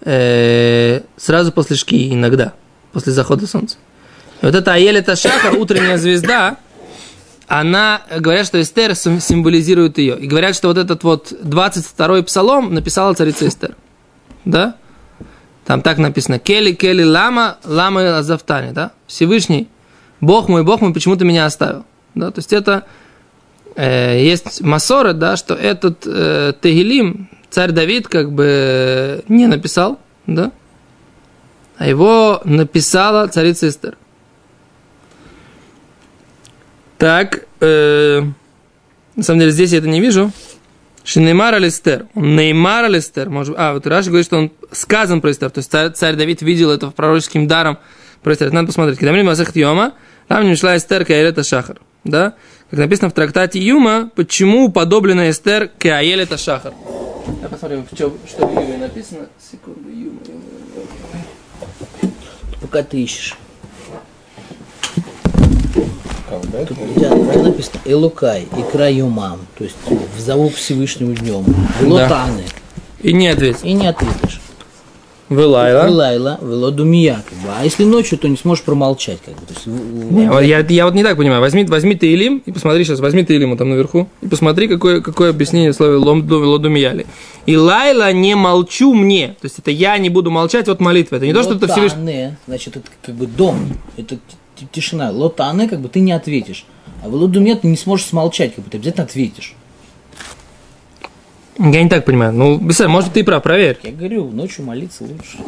э, 0.02 1.02
сразу 1.16 1.52
после 1.52 1.76
шки 1.76 2.12
иногда, 2.12 2.54
после 2.92 3.12
захода 3.12 3.46
солнца. 3.46 3.76
И 4.40 4.46
вот 4.46 4.54
эта 4.54 4.74
Аелета 4.74 5.16
Шахар, 5.16 5.54
утренняя 5.54 5.98
звезда, 5.98 6.58
она, 7.48 8.02
говорят, 8.18 8.46
что 8.46 8.60
Эстер 8.60 8.94
символизирует 8.94 9.98
ее. 9.98 10.18
И 10.18 10.26
говорят, 10.26 10.54
что 10.54 10.68
вот 10.68 10.76
этот 10.76 11.02
вот 11.02 11.32
22-й 11.32 12.22
псалом 12.22 12.74
написала 12.74 13.14
царица 13.14 13.48
Эстер. 13.48 13.74
Да? 14.44 14.76
Там 15.64 15.80
так 15.82 15.98
написано. 15.98 16.38
Кели, 16.38 16.72
Кели, 16.72 17.02
Лама, 17.02 17.58
Лама 17.64 18.18
Азавтани, 18.18 18.72
да? 18.72 18.92
Всевышний, 19.06 19.68
Бог 20.20 20.48
мой, 20.48 20.64
Бог 20.64 20.80
мой, 20.80 20.92
почему 20.92 21.16
ты 21.16 21.24
меня 21.24 21.46
оставил? 21.46 21.84
Да? 22.14 22.30
То 22.30 22.38
есть 22.38 22.52
это 22.52 22.86
э, 23.76 24.22
есть 24.22 24.60
Масора, 24.60 25.12
да, 25.12 25.36
что 25.36 25.54
этот 25.54 26.06
э, 26.06 26.52
Тегилим, 26.60 27.28
царь 27.50 27.72
Давид 27.72 28.08
как 28.08 28.32
бы 28.32 29.24
не 29.28 29.46
написал, 29.46 30.00
да, 30.26 30.52
а 31.76 31.86
его 31.86 32.40
написала 32.44 33.28
царица 33.28 33.68
Эстер. 33.68 33.96
Так, 36.98 37.46
э, 37.60 38.22
на 39.14 39.22
самом 39.22 39.40
деле 39.40 39.52
здесь 39.52 39.70
я 39.70 39.78
это 39.78 39.88
не 39.88 40.00
вижу. 40.00 40.32
Шинеймар 41.04 41.54
Алистер. 41.54 42.06
Он 42.14 42.36
Неймар 42.36 42.84
Алистер. 42.84 43.30
Может, 43.30 43.54
а, 43.56 43.72
вот 43.72 43.86
Раши 43.86 44.08
говорит, 44.08 44.26
что 44.26 44.36
он 44.36 44.52
сказан 44.72 45.20
про 45.20 45.30
Эстер. 45.30 45.48
То 45.50 45.60
есть 45.60 45.70
царь, 45.70 45.90
царь 45.92 46.16
Давид 46.16 46.42
видел 46.42 46.70
это 46.70 46.90
пророческим 46.90 47.46
даром 47.46 47.78
про 48.22 48.32
Эстер. 48.34 48.52
Надо 48.52 48.66
посмотреть. 48.68 48.98
Когда 48.98 49.12
мы 49.12 49.22
Масахт 49.22 49.56
Йома, 49.56 49.94
там 50.26 50.46
не 50.46 50.56
шла 50.56 50.76
Эстер 50.76 51.04
Каэлета 51.04 51.42
Шахар. 51.42 51.80
Да? 52.04 52.34
Как 52.70 52.78
написано 52.80 53.10
в 53.10 53.12
трактате 53.12 53.58
Юма, 53.58 54.10
почему 54.14 54.66
уподоблена 54.66 55.30
Эстер 55.30 55.70
Каэлета 55.78 56.36
Шахар. 56.36 56.74
Я 57.42 57.48
посмотрим, 57.48 57.86
что, 57.92 58.16
что 58.26 58.46
в 58.46 58.52
Юме 58.52 58.78
написано. 58.78 59.26
Секунду, 59.38 59.88
Юма, 59.88 60.20
Юма, 60.26 60.42
Юма. 62.02 62.12
Пока 62.60 62.82
ты 62.82 63.02
ищешь. 63.02 63.36
Тут 65.72 66.72
у 66.72 66.94
тебя, 66.94 67.10
у 67.12 67.32
тебя 67.32 67.42
написано 67.42 67.80
Элукай, 67.86 68.42
и 68.42 68.62
краюмам, 68.70 69.40
то 69.56 69.64
есть 69.64 69.76
взову 70.16 70.50
к 70.50 70.54
Всевышнему 70.56 71.14
днем. 71.14 71.44
Лотаны. 71.80 72.42
Да. 72.42 73.08
И 73.08 73.12
не 73.12 73.28
ответишь. 73.28 73.62
И 73.62 73.72
не 73.72 73.86
ответишь. 73.86 74.40
Вылайла. 75.28 76.38
Вылайла. 76.40 77.22
Как 77.28 77.38
бы. 77.38 77.48
А 77.58 77.64
если 77.64 77.84
ночью, 77.84 78.18
то 78.18 78.28
не 78.28 78.36
сможешь 78.36 78.64
промолчать. 78.64 79.18
Как 79.24 79.34
бы. 79.34 79.46
то 79.46 79.54
есть, 79.54 79.66
не, 79.66 80.30
вот 80.30 80.40
я, 80.40 80.60
я 80.60 80.86
вот 80.86 80.94
не 80.94 81.02
так 81.02 81.16
понимаю. 81.16 81.40
Возьми, 81.40 81.64
возьми 81.64 81.94
ты 81.94 82.12
Илим 82.12 82.42
и 82.46 82.52
посмотри 82.52 82.84
сейчас, 82.84 83.00
возьми 83.00 83.24
ты 83.24 83.34
Илиму 83.34 83.56
там 83.56 83.68
наверху 83.68 84.08
и 84.22 84.26
посмотри, 84.26 84.68
какое, 84.68 85.00
какое 85.00 85.30
объяснение 85.30 85.72
слова 85.72 85.96
лодумияли. 85.96 87.06
И 87.46 87.56
лайла 87.56 88.12
не 88.12 88.36
молчу 88.36 88.94
мне. 88.94 89.28
То 89.40 89.44
есть 89.44 89.58
это 89.58 89.70
я 89.70 89.98
не 89.98 90.08
буду 90.08 90.30
молчать 90.30 90.68
от 90.68 90.80
молитвы. 90.80 91.18
Это 91.18 91.26
не 91.26 91.34
то, 91.34 91.42
что 91.42 91.54
это 91.54 91.68
Всевышний... 91.68 92.36
Значит, 92.46 92.76
это 92.76 92.86
как 93.02 93.14
бы 93.14 93.26
дом. 93.26 93.58
Это 93.96 94.18
тишина. 94.72 95.10
Лотаны, 95.10 95.68
как 95.68 95.80
бы 95.80 95.88
ты 95.88 96.00
не 96.00 96.12
ответишь. 96.12 96.64
А 97.02 97.08
в 97.08 97.14
лодуме 97.14 97.54
ты 97.54 97.68
не 97.68 97.76
сможешь 97.76 98.06
смолчать, 98.06 98.54
как 98.54 98.64
бы 98.64 98.70
ты 98.70 98.78
обязательно 98.78 99.04
ответишь. 99.04 99.54
Я 101.58 101.82
не 101.82 101.88
так 101.88 102.04
понимаю. 102.04 102.32
Ну, 102.32 102.58
Бесар, 102.58 102.88
может, 102.88 103.12
ты 103.12 103.24
прав, 103.24 103.42
проверь. 103.42 103.78
Я 103.82 103.90
говорю, 103.92 104.30
ночью 104.30 104.64
молиться 104.64 105.04
лучше. 105.04 105.38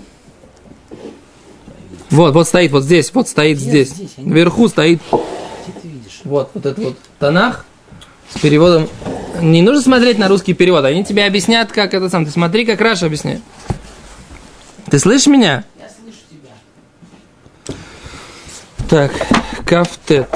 Вот, 2.10 2.34
вот 2.34 2.48
стоит 2.48 2.72
вот 2.72 2.82
здесь, 2.82 3.14
вот 3.14 3.28
стоит 3.28 3.58
Где 3.58 3.84
здесь. 3.84 3.90
здесь? 3.90 4.10
Вверху 4.16 4.68
стоит. 4.68 5.00
Где 5.12 5.80
ты 5.80 5.88
видишь? 5.88 6.20
Вот, 6.24 6.50
вот 6.54 6.66
этот 6.66 6.84
вот 6.84 6.96
Танах 7.20 7.64
с 8.34 8.40
переводом. 8.40 8.88
Не 9.40 9.62
нужно 9.62 9.80
смотреть 9.80 10.18
на 10.18 10.26
русский 10.26 10.54
перевод, 10.54 10.84
они 10.84 11.04
тебе 11.04 11.24
объяснят, 11.24 11.70
как 11.70 11.94
это 11.94 12.08
сам. 12.10 12.24
Ты 12.26 12.32
смотри, 12.32 12.66
как 12.66 12.80
Раша 12.80 13.06
объясняет. 13.06 13.40
Ты 14.90 14.98
слышишь 14.98 15.28
меня? 15.28 15.64
Я 15.78 15.88
слышу 15.88 16.18
тебя. 16.28 17.76
Так, 18.88 19.12
Кафтет. 19.64 20.28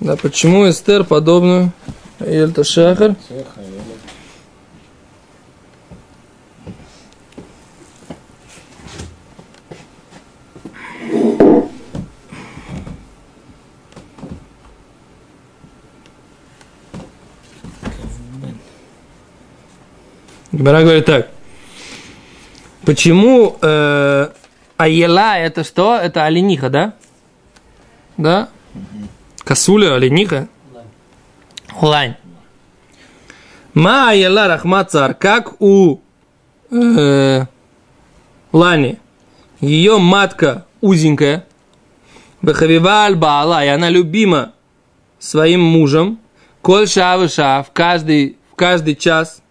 Да, 0.00 0.16
почему 0.16 0.68
Эстер 0.68 1.04
подобную 1.04 1.72
Эльта 2.20 2.64
Шахар? 2.64 3.16
Гмара 20.62 20.82
говорит 20.82 21.06
так. 21.06 21.28
Почему 22.84 23.58
э, 23.60 24.28
Аела 24.76 25.36
это 25.36 25.64
что? 25.64 25.96
Это 25.96 26.24
олениха, 26.24 26.70
да? 26.70 26.94
Да? 28.16 28.48
Косуля, 29.42 29.96
олениха? 29.96 30.48
Лань. 31.80 32.14
Ма 33.74 34.10
Аела 34.10 34.46
Рахмацар, 34.46 35.14
как 35.14 35.60
у 35.60 36.00
э, 36.70 37.44
Лани. 38.52 39.00
Ее 39.60 39.98
матка 39.98 40.66
узенькая. 40.80 41.44
Бахавиваль 42.40 43.16
Баала, 43.16 43.64
и 43.64 43.68
она 43.68 43.90
любима 43.90 44.52
своим 45.18 45.60
мужем. 45.60 46.20
Коль 46.60 46.86
шава 46.86 47.28
ша, 47.28 47.64
в 47.64 47.72
каждый, 47.72 48.36
в 48.52 48.54
каждый 48.54 48.94
час. 48.94 49.41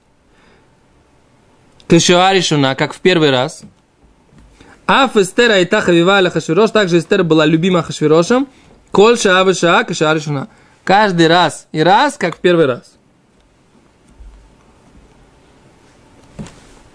Кашуаришуна, 1.91 2.73
как 2.75 2.93
в 2.93 3.01
первый 3.01 3.31
раз. 3.31 3.63
Аф 4.87 5.17
Эстер 5.17 5.51
Айта 5.51 5.81
Хавива 5.81 6.29
Хашвирош, 6.29 6.71
также 6.71 6.99
Эстер 6.99 7.25
была 7.25 7.45
любима 7.45 7.83
Хашвирошем. 7.83 8.47
Коль 8.91 9.17
шава 9.17 9.53
ша, 9.53 9.83
кашуаришуна. 9.83 10.47
Каждый 10.85 11.27
раз 11.27 11.67
и 11.73 11.83
раз, 11.83 12.15
как 12.17 12.37
в 12.37 12.39
первый 12.39 12.65
раз. 12.65 12.93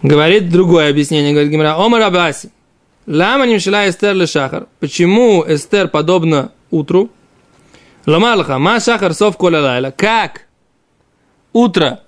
Говорит 0.00 0.48
другое 0.48 0.88
объяснение, 0.88 1.32
говорит 1.32 1.52
Гимара. 1.52 1.76
Омар 1.76 2.00
Абаси. 2.00 2.50
Лама 3.06 3.46
нимшила 3.46 3.86
Эстер 3.86 4.14
ле 4.14 4.26
шахар. 4.26 4.66
Почему 4.80 5.44
Эстер 5.46 5.88
подобно 5.88 6.52
утру? 6.70 7.10
Ламалха, 8.06 8.58
ма 8.58 8.80
шахар 8.80 9.12
сов 9.12 9.36
коля 9.36 9.60
лайла. 9.60 9.90
Как 9.94 10.46
утро 11.52 12.00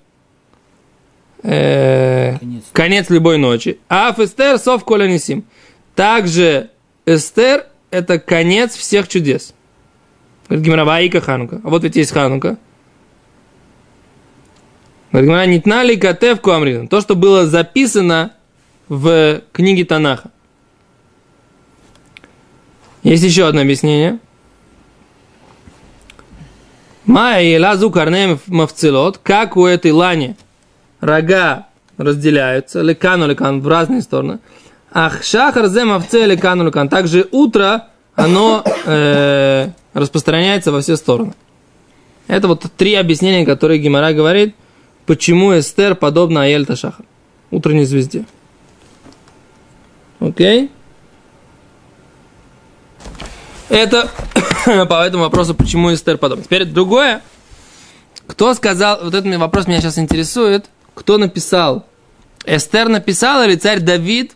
э, 1.43 2.37
конец. 2.39 2.63
конец 2.71 3.09
любой 3.09 3.37
ночи. 3.37 3.79
А 3.89 4.13
Эстер 4.17 4.57
сов 4.57 4.83
коля. 4.83 5.19
Также 5.95 6.69
Эстер 7.05 7.65
это 7.91 8.19
конец 8.19 8.75
всех 8.75 9.07
чудес. 9.07 9.53
Говорит 10.47 10.65
Гимара, 10.65 10.85
Ваика 10.85 11.21
Ханука. 11.21 11.61
А 11.63 11.69
вот 11.69 11.83
ведь 11.83 11.95
есть 11.95 12.11
Ханука. 12.11 12.57
Говорит 15.11 15.29
Гимара, 15.29 15.45
Нитна 15.45 15.83
ли 15.83 15.97
Катев 15.97 16.41
Куамрин. 16.41 16.87
То, 16.87 17.01
что 17.01 17.15
было 17.15 17.47
записано 17.47 18.33
в 18.87 19.41
книге 19.51 19.85
Танаха. 19.85 20.31
Есть 23.03 23.23
еще 23.23 23.47
одно 23.47 23.61
объяснение. 23.61 24.19
Майя 27.05 27.59
лазу 27.59 27.89
карнем 27.89 28.39
мавцелот, 28.47 29.17
как 29.17 29.57
у 29.57 29.65
этой 29.65 29.91
лани 29.91 30.35
рога 30.99 31.67
разделяются, 31.97 32.81
лекану 32.81 33.27
лекан 33.27 33.61
в 33.61 33.67
разные 33.67 34.01
стороны. 34.01 34.39
Ах 34.91 35.23
шахар 35.23 35.67
зе 35.67 35.83
мавце 35.83 36.25
лекану 36.25 36.65
лекан. 36.65 36.89
Также 36.89 37.27
утро, 37.31 37.87
оно 38.15 38.63
э, 38.85 39.69
распространяется 39.93 40.71
во 40.71 40.81
все 40.81 40.95
стороны. 40.95 41.33
Это 42.27 42.47
вот 42.47 42.65
три 42.77 42.95
объяснения, 42.95 43.45
которые 43.45 43.79
Гимара 43.79 44.13
говорит, 44.13 44.55
почему 45.05 45.57
Эстер 45.57 45.95
подобна 45.95 46.43
Аэльта 46.43 46.75
Шахар, 46.75 47.05
утренней 47.49 47.85
звезде. 47.85 48.25
Окей? 50.19 50.69
Это 53.69 54.09
по 54.65 55.05
этому 55.05 55.23
вопросу, 55.23 55.55
почему 55.55 55.93
Эстер 55.93 56.17
подобно. 56.17 56.43
Теперь 56.43 56.65
другое. 56.65 57.21
Кто 58.27 58.53
сказал, 58.53 58.99
вот 59.03 59.15
этот 59.15 59.35
вопрос 59.37 59.65
меня 59.65 59.81
сейчас 59.81 59.97
интересует, 59.97 60.69
кто 60.99 61.17
написал? 61.17 61.85
Эстер 62.45 62.89
написал 62.89 63.41
или 63.45 63.55
царь 63.55 63.79
Давид 63.79 64.33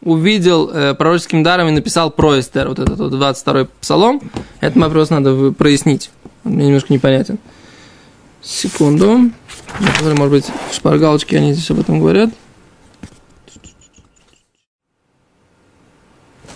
увидел 0.00 0.70
э, 0.70 0.94
пророческим 0.94 1.42
даром 1.42 1.68
и 1.68 1.72
написал 1.72 2.10
про 2.10 2.40
Эстер, 2.40 2.68
вот 2.68 2.78
этот 2.78 2.98
вот 2.98 3.12
22-й 3.12 3.68
псалом? 3.82 4.22
Этот 4.60 4.82
вопрос 4.82 5.10
надо 5.10 5.52
прояснить. 5.52 6.10
Мне 6.42 6.66
немножко 6.68 6.94
непонятен. 6.94 7.38
Секунду. 8.42 9.30
Может 10.00 10.30
быть, 10.30 10.46
шпаргалочки, 10.72 11.34
они 11.34 11.52
здесь 11.52 11.70
об 11.70 11.80
этом 11.80 12.00
говорят. 12.00 12.30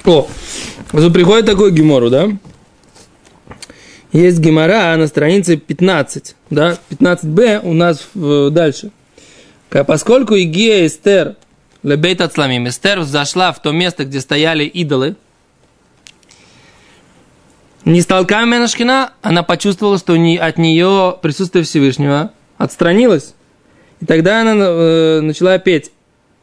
О, 0.07 0.27
вот 0.93 1.13
приходит 1.13 1.45
такой 1.45 1.71
гемору, 1.71 2.09
да? 2.09 2.31
Есть 4.13 4.39
гемора 4.39 4.97
на 4.97 5.07
странице 5.07 5.59
15, 5.59 6.35
да? 6.49 6.79
15b 6.89 7.61
у 7.63 7.75
нас 7.75 8.09
в, 8.15 8.49
дальше. 8.49 8.91
Поскольку 9.71 10.37
Игия 10.37 10.87
Эстер, 10.87 11.37
Лебейт 11.83 12.21
Ацламим, 12.21 12.69
Эстер 12.69 13.03
зашла 13.03 13.53
в 13.53 13.63
то 13.63 13.71
место, 13.71 14.05
где 14.05 14.21
стояли 14.21 14.65
идолы, 14.65 15.17
не 17.85 18.03
столками 18.03 18.51
Менашкина, 18.51 19.13
она 19.23 19.43
почувствовала, 19.43 19.97
что 19.97 20.17
не, 20.17 20.37
от 20.37 20.59
нее 20.59 21.17
присутствие 21.23 21.65
Всевышнего 21.65 22.33
отстранилась. 22.59 23.35
И 24.01 24.07
тогда 24.07 24.43
она 24.43 24.55
э, 24.55 25.21
начала 25.21 25.59
петь, 25.59 25.91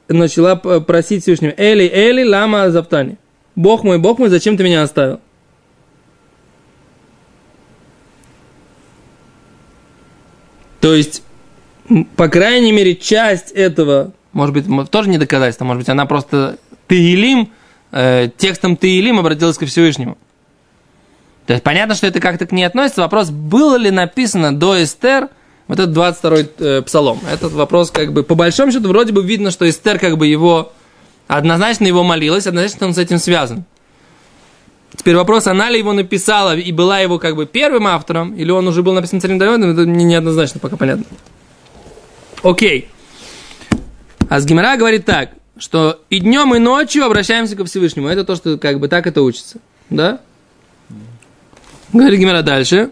начала 0.07 0.55
просить 0.55 1.23
Всевышнего, 1.23 1.53
Эли, 1.57 1.87
Эли, 1.87 2.23
лама 2.23 2.71
заптани. 2.71 3.17
Бог 3.55 3.83
мой, 3.83 3.99
Бог 3.99 4.19
мой, 4.19 4.29
зачем 4.29 4.57
ты 4.57 4.63
меня 4.63 4.83
оставил? 4.83 5.19
То 10.79 10.93
есть, 10.93 11.23
по 12.15 12.27
крайней 12.27 12.71
мере, 12.71 12.95
часть 12.95 13.51
этого, 13.51 14.13
может 14.33 14.53
быть, 14.53 14.89
тоже 14.89 15.09
не 15.09 15.17
доказательство, 15.17 15.65
может 15.65 15.81
быть, 15.81 15.89
она 15.89 16.05
просто 16.05 16.57
Таилим, 16.87 17.51
э, 17.91 18.29
текстом 18.37 18.77
Таилим 18.77 19.19
обратилась 19.19 19.57
ко 19.57 19.65
Всевышнему. 19.65 20.17
То 21.45 21.53
есть, 21.53 21.63
понятно, 21.63 21.95
что 21.95 22.07
это 22.07 22.19
как-то 22.19 22.45
к 22.45 22.51
ней 22.51 22.65
относится. 22.65 23.01
Вопрос, 23.01 23.29
было 23.29 23.77
ли 23.77 23.89
написано 23.89 24.57
до 24.57 24.83
Эстер 24.83 25.29
вот 25.67 25.79
этот 25.79 25.95
22-й 25.95 26.49
э, 26.59 26.81
псалом. 26.81 27.19
Этот 27.31 27.53
вопрос, 27.53 27.91
как 27.91 28.11
бы, 28.13 28.23
по 28.23 28.35
большому 28.35 28.71
счету, 28.71 28.89
вроде 28.89 29.13
бы 29.13 29.23
видно, 29.23 29.51
что 29.51 29.69
Эстер, 29.69 29.99
как 29.99 30.17
бы, 30.17 30.27
его 30.27 30.73
Однозначно 31.27 31.85
его 31.85 32.03
молилась, 32.03 32.47
однозначно 32.47 32.87
он 32.87 32.93
с 32.93 32.97
этим 32.97 33.19
связан. 33.19 33.65
Теперь 34.95 35.15
вопрос, 35.15 35.47
она 35.47 35.69
ли 35.69 35.77
его 35.77 35.91
написала 35.91 36.55
и 36.55 36.71
была 36.71 36.99
его 36.99 37.19
как 37.19 37.35
бы 37.35 37.45
первым 37.45 37.85
автором, 37.87 38.33
или 38.33 38.49
он 38.49 38.67
уже 38.67 38.81
был 38.81 38.93
написан 38.93 39.19
царем 39.19 39.37
Давидом, 39.37 39.71
это 39.71 39.81
мне 39.81 40.05
неоднозначно 40.05 40.59
пока 40.59 40.77
понятно. 40.77 41.03
Окей. 42.43 42.89
А 44.29 44.39
с 44.39 44.45
Гимара 44.45 44.77
говорит 44.77 45.05
так, 45.05 45.31
что 45.57 46.01
и 46.09 46.19
днем, 46.19 46.53
и 46.55 46.59
ночью 46.59 47.05
обращаемся 47.05 47.55
ко 47.55 47.65
Всевышнему. 47.65 48.07
Это 48.07 48.23
то, 48.23 48.35
что 48.35 48.57
как 48.57 48.79
бы 48.79 48.87
так 48.87 49.07
это 49.07 49.21
учится. 49.21 49.59
Да? 49.89 50.21
Говорит 51.93 52.19
Гимара 52.19 52.41
дальше. 52.41 52.91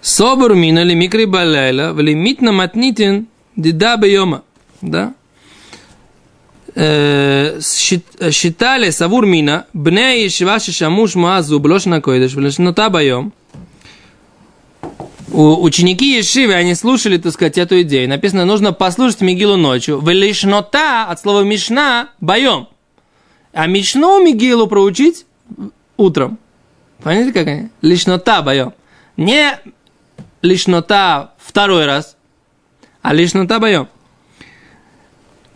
Собор 0.00 0.54
мина 0.54 0.82
ли 0.82 0.94
микри 0.94 1.24
балайла, 1.24 1.92
вли 1.92 2.14
митна 2.14 2.52
матнитин 2.52 3.28
дида 3.56 3.96
бейома. 3.96 4.42
Да? 4.80 5.14
Считали 6.74 8.90
Савур 8.90 9.26
Мина, 9.26 9.66
бне 9.72 10.24
Ешива 10.24 10.58
Шишамуш 10.58 11.14
Маазу 11.14 11.58
Блошна 11.58 12.00
Койдыш, 12.00 12.34
Влешнота 12.34 12.90
Байом. 12.90 13.32
Ученики 15.32 16.16
Ешивы, 16.16 16.54
они 16.54 16.74
слушали, 16.74 17.16
так 17.16 17.32
сказать, 17.32 17.58
эту 17.58 17.80
идею. 17.82 18.08
Написано, 18.08 18.44
нужно 18.44 18.72
послушать 18.72 19.20
Мигилу 19.20 19.56
ночью. 19.56 20.00
Велишнота 20.00 21.06
от 21.06 21.20
слова 21.20 21.42
Мишна 21.42 22.10
Байом. 22.20 22.68
А 23.52 23.66
Мишну 23.66 24.24
Мигилу 24.24 24.66
проучить 24.66 25.26
утром. 25.96 26.38
Понимаете, 27.02 27.32
как 27.32 27.46
они? 27.46 27.68
Лишнота 27.80 28.42
Байом. 28.42 28.74
Не 29.16 29.58
лишнота 30.42 31.32
второй 31.38 31.86
раз, 31.86 32.16
а 33.02 33.12
лишнота 33.12 33.58
боем. 33.58 33.88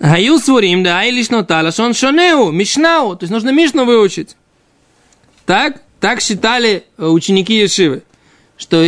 Гаю 0.05 0.39
свурим, 0.39 0.83
да, 0.83 1.03
и 1.05 1.11
лишнота, 1.11 1.63
лашон 1.63 1.95
шонеу, 1.95 2.53
мишнау, 2.53 3.17
то 3.17 3.25
есть 3.25 3.33
нужно 3.33 3.49
мишну 3.53 3.87
выучить. 3.87 4.37
Так, 5.47 5.81
так 5.99 6.21
считали 6.21 6.85
э, 6.99 7.07
ученики 7.07 7.55
Ешивы, 7.55 8.03
что 8.59 8.85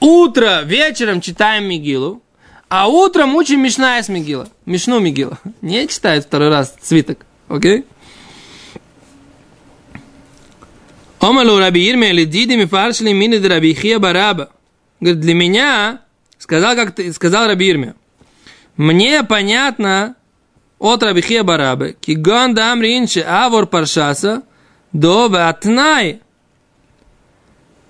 утро, 0.00 0.62
вечером 0.62 1.20
читаем 1.20 1.64
Мигилу, 1.64 2.22
а 2.70 2.88
утром 2.88 3.34
учим 3.34 3.62
Мишна 3.62 3.98
из 3.98 4.08
Мигила. 4.08 4.48
Мишну 4.64 4.98
Мигила. 4.98 5.38
Не 5.60 5.86
читают 5.88 6.24
второй 6.24 6.48
раз 6.48 6.74
цвиток. 6.80 7.26
Окей? 7.48 7.84
Омалу 11.20 11.58
раби 11.58 11.86
Ирме 11.86 12.08
или 12.12 12.24
диди 12.24 12.54
мифаршли 12.54 13.12
мини 13.12 13.36
раби 13.46 13.74
Хия 13.74 13.98
бараба. 13.98 14.48
Говорит, 15.00 15.20
для 15.20 15.34
меня, 15.34 16.00
сказал, 16.38 16.74
как 16.76 16.94
ты, 16.94 17.12
сказал 17.12 17.46
Рабирме, 17.46 17.94
мне 18.78 19.22
понятно 19.22 20.15
от 20.78 21.02
Рабихия 21.02 21.42
Барабы, 21.42 21.96
кигон 22.00 22.54
дам 22.54 22.82
ринче 22.82 23.22
авор 23.22 23.66
паршаса, 23.66 24.42
до 24.92 25.28
ватнай. 25.28 26.20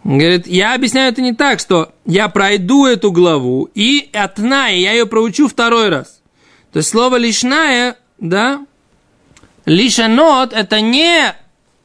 Говорит, 0.04 0.46
я 0.46 0.74
объясняю 0.74 1.12
это 1.12 1.20
не 1.20 1.32
так, 1.32 1.58
что 1.58 1.92
я 2.04 2.28
пройду 2.28 2.86
эту 2.86 3.10
главу 3.10 3.68
и 3.74 4.08
отнай, 4.12 4.78
я 4.78 4.92
ее 4.92 5.06
проучу 5.06 5.48
второй 5.48 5.88
раз. 5.88 6.20
То 6.72 6.78
есть 6.78 6.90
слово 6.90 7.16
лишная, 7.16 7.96
да, 8.18 8.64
лишанот 9.64 10.52
это 10.52 10.80
не 10.80 11.34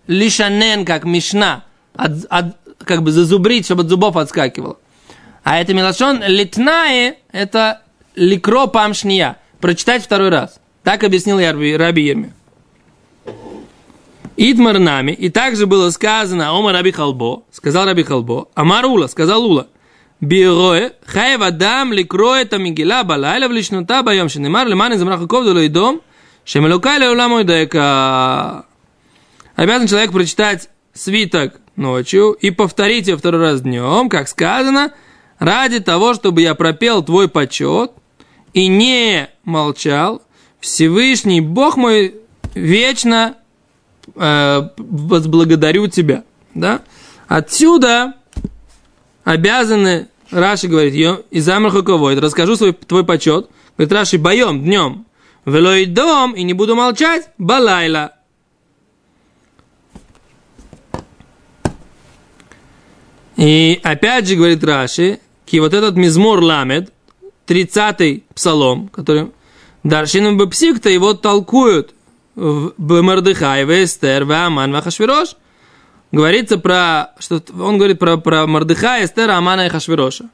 лишанен, 0.05 0.85
как 0.85 1.03
мишна, 1.03 1.63
от, 1.95 2.11
от, 2.29 2.57
как 2.77 3.01
бы 3.01 3.11
зазубрить, 3.11 3.65
чтобы 3.65 3.81
от 3.81 3.89
зубов 3.89 4.17
отскакивало. 4.17 4.77
А 5.43 5.59
это 5.59 5.73
милашон 5.73 6.21
литнае, 6.23 7.17
это 7.31 7.81
ликро 8.15 8.67
памшния. 8.67 9.37
Прочитать 9.59 10.03
второй 10.03 10.29
раз. 10.29 10.60
Так 10.83 11.03
объяснил 11.03 11.39
я 11.39 11.51
Раби 11.51 12.03
Ерми. 12.03 12.33
Идмар 14.37 14.79
нами, 14.79 15.11
и 15.11 15.29
также 15.29 15.67
было 15.67 15.89
сказано 15.91 16.49
Омар 16.57 16.73
Раби 16.73 16.91
Халбо, 16.91 17.43
сказал 17.51 17.85
Раби 17.85 18.03
Халбо, 18.03 18.47
Амарула, 18.55 19.07
сказал 19.07 19.45
Ула, 19.45 19.67
Бироэ, 20.21 20.93
хайв 21.05 21.41
адам 21.41 21.93
ликроэ 21.93 22.45
тамигила 22.45 23.03
балайла 23.03 23.47
в 23.47 23.51
личнота 23.51 24.01
байом, 24.03 24.29
шенемар 24.29 24.67
леман 24.67 24.93
из 24.93 25.03
мрахаков 25.03 25.45
долой 25.45 25.67
дом, 25.67 26.01
шемелукай 26.45 26.99
леуламой 26.99 27.43
дека. 27.43 28.65
Обязан 29.55 29.87
человек 29.87 30.11
прочитать 30.11 30.69
свиток 30.93 31.59
ночью 31.75 32.31
и 32.31 32.51
повторить 32.51 33.07
его 33.07 33.17
второй 33.17 33.41
раз 33.41 33.61
днем, 33.61 34.09
как 34.09 34.27
сказано, 34.27 34.93
ради 35.39 35.79
того, 35.79 36.13
чтобы 36.13 36.41
я 36.41 36.55
пропел 36.55 37.03
твой 37.03 37.27
почет 37.27 37.91
и 38.53 38.67
не 38.67 39.29
молчал, 39.43 40.21
Всевышний 40.61 41.41
Бог 41.41 41.75
мой 41.75 42.15
вечно 42.53 43.35
э, 44.15 44.69
возблагодарю 44.77 45.87
тебя. 45.87 46.23
Да? 46.53 46.81
Отсюда 47.27 48.13
обязаны, 49.23 50.07
Раши 50.29 50.67
говорит, 50.67 50.93
из 51.31 51.49
Амрахаковой, 51.49 52.17
расскажу 52.19 52.55
свой 52.55 52.73
твой 52.73 53.03
почет. 53.03 53.49
Говорит, 53.75 53.91
Раши, 53.91 54.17
боем, 54.17 54.63
днем. 54.63 55.05
Велой 55.45 55.87
дом, 55.87 56.33
и 56.33 56.43
не 56.43 56.53
буду 56.53 56.75
молчать, 56.75 57.29
балайла. 57.39 58.13
И 63.35 63.79
опять 63.81 64.27
же 64.27 64.35
говорит 64.35 64.63
Раши, 64.63 65.19
ки 65.45 65.57
вот 65.59 65.73
этот 65.73 65.95
мизмор 65.95 66.41
ламед, 66.41 66.93
30-й 67.47 68.23
псалом, 68.35 68.87
который 68.89 69.31
Даршином 69.83 70.37
Бепсикта 70.37 70.89
его 70.89 71.13
толкуют 71.13 71.93
в 72.35 73.01
Мордыхай, 73.01 73.65
в 73.65 73.83
Эстер, 73.83 74.25
в 74.25 74.31
Аман. 74.31 74.75
Говорится 76.11 76.57
про, 76.57 77.11
что 77.19 77.41
он 77.57 77.77
говорит 77.77 77.97
про, 77.97 78.17
про 78.17 78.45
Мордыха, 78.45 79.03
Эстера, 79.03 79.37
Амана 79.37 79.67
и 79.67 79.69
Хашвироша. 79.69 80.25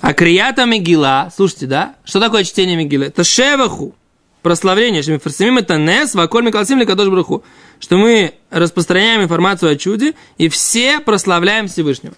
А 0.00 0.12
Крията 0.12 0.64
Мегила, 0.64 1.32
слушайте, 1.34 1.66
да? 1.66 1.96
Что 2.04 2.20
такое 2.20 2.44
чтение 2.44 2.76
Мегилы? 2.76 3.06
Это 3.06 3.24
Шеваху, 3.24 3.94
прославление, 4.42 5.02
что 5.02 5.12
мы 5.12 5.18
фарсимим 5.18 5.58
это 5.58 5.76
Нес, 5.76 6.14
Ваколь 6.14 6.44
Микалсим 6.44 6.78
Ликадош 6.78 7.08
Браху, 7.08 7.44
что 7.78 7.96
мы 7.96 8.34
распространяем 8.50 9.22
информацию 9.22 9.72
о 9.72 9.76
чуде, 9.76 10.14
и 10.36 10.48
все 10.48 11.00
прославляем 11.00 11.68
Всевышнего. 11.68 12.14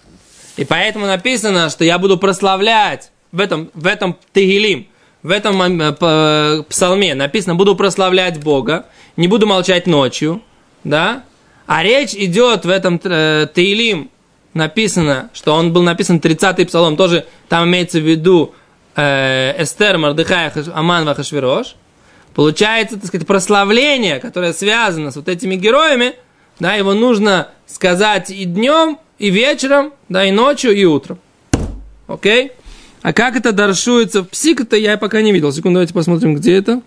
И 0.57 0.65
поэтому 0.65 1.05
написано, 1.05 1.69
что 1.69 1.83
я 1.83 1.97
буду 1.97 2.17
прославлять 2.17 3.10
в 3.31 3.39
этом, 3.39 3.71
в 3.73 3.87
этом 3.87 4.17
Тегилим, 4.33 4.87
в 5.23 5.29
этом 5.29 5.61
э, 5.61 6.63
псалме 6.67 7.13
написано, 7.13 7.55
буду 7.55 7.75
прославлять 7.75 8.43
Бога, 8.43 8.85
не 9.17 9.27
буду 9.27 9.45
молчать 9.45 9.87
ночью, 9.87 10.41
да? 10.83 11.23
А 11.67 11.83
речь 11.83 12.13
идет 12.13 12.65
в 12.65 12.69
этом 12.69 12.99
э, 13.03 13.47
Таилим, 13.53 14.09
написано, 14.53 15.29
что 15.33 15.53
он 15.53 15.71
был 15.71 15.83
написан 15.83 16.17
30-й 16.17 16.65
псалом, 16.65 16.97
тоже 16.97 17.25
там 17.47 17.67
имеется 17.69 17.99
в 17.99 18.03
виду 18.03 18.53
э, 18.95 19.61
Эстер, 19.61 19.97
Мардыхай, 19.97 20.51
Аман, 20.73 21.05
Вахашвирош. 21.05 21.75
Получается, 22.33 22.97
так 22.97 23.05
сказать, 23.07 23.27
прославление, 23.27 24.19
которое 24.19 24.53
связано 24.53 25.11
с 25.11 25.17
вот 25.17 25.27
этими 25.27 25.55
героями, 25.55 26.15
да, 26.59 26.73
его 26.73 26.93
нужно 26.93 27.49
сказать 27.67 28.31
и 28.31 28.45
днем, 28.45 28.99
и 29.19 29.29
вечером, 29.29 29.93
да, 30.09 30.25
и 30.25 30.31
ночью, 30.31 30.71
и 30.75 30.85
утром. 30.85 31.19
Окей? 32.07 32.51
А 33.01 33.13
как 33.13 33.35
это 33.35 33.51
даршуется 33.51 34.23
в 34.23 34.29
псик, 34.29 34.61
это 34.61 34.75
я 34.75 34.97
пока 34.97 35.21
не 35.21 35.31
видел. 35.31 35.51
Секунду, 35.51 35.75
давайте 35.75 35.93
посмотрим, 35.93 36.35
где 36.35 36.55
это. 36.55 36.81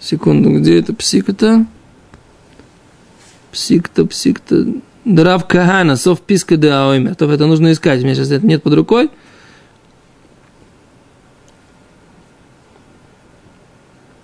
Секунду, 0.00 0.50
где 0.58 0.78
это 0.78 0.94
псик-то? 0.94 1.66
Псик-то, 3.52 4.06
псик-то. 4.06 4.66
Драв 5.04 5.46
Кахана, 5.46 5.96
сов 5.96 6.20
писка 6.20 6.56
де 6.56 6.70
аоймер. 6.70 7.14
То 7.14 7.30
это 7.30 7.46
нужно 7.46 7.72
искать. 7.72 8.00
У 8.00 8.04
меня 8.04 8.14
сейчас 8.14 8.30
это 8.30 8.46
нет 8.46 8.62
под 8.62 8.74
рукой. 8.74 9.10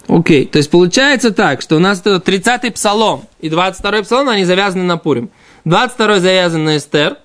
Окей, 0.09 0.47
то 0.47 0.57
есть 0.57 0.71
получается 0.71 1.33
так, 1.33 1.61
что 1.61 1.77
у 1.77 1.79
нас 1.79 2.01
это 2.01 2.17
30-й 2.17 2.71
псалом 2.71 3.29
и 3.41 3.51
22-й 3.51 4.03
псалом, 4.03 4.31
они 4.31 4.45
завязаны 4.45 4.85
на 4.85 4.97
Пурим. 4.97 5.31
22-й 5.67 6.21
завязан 6.21 6.65
на 6.65 6.79
Эстер, 6.79 7.19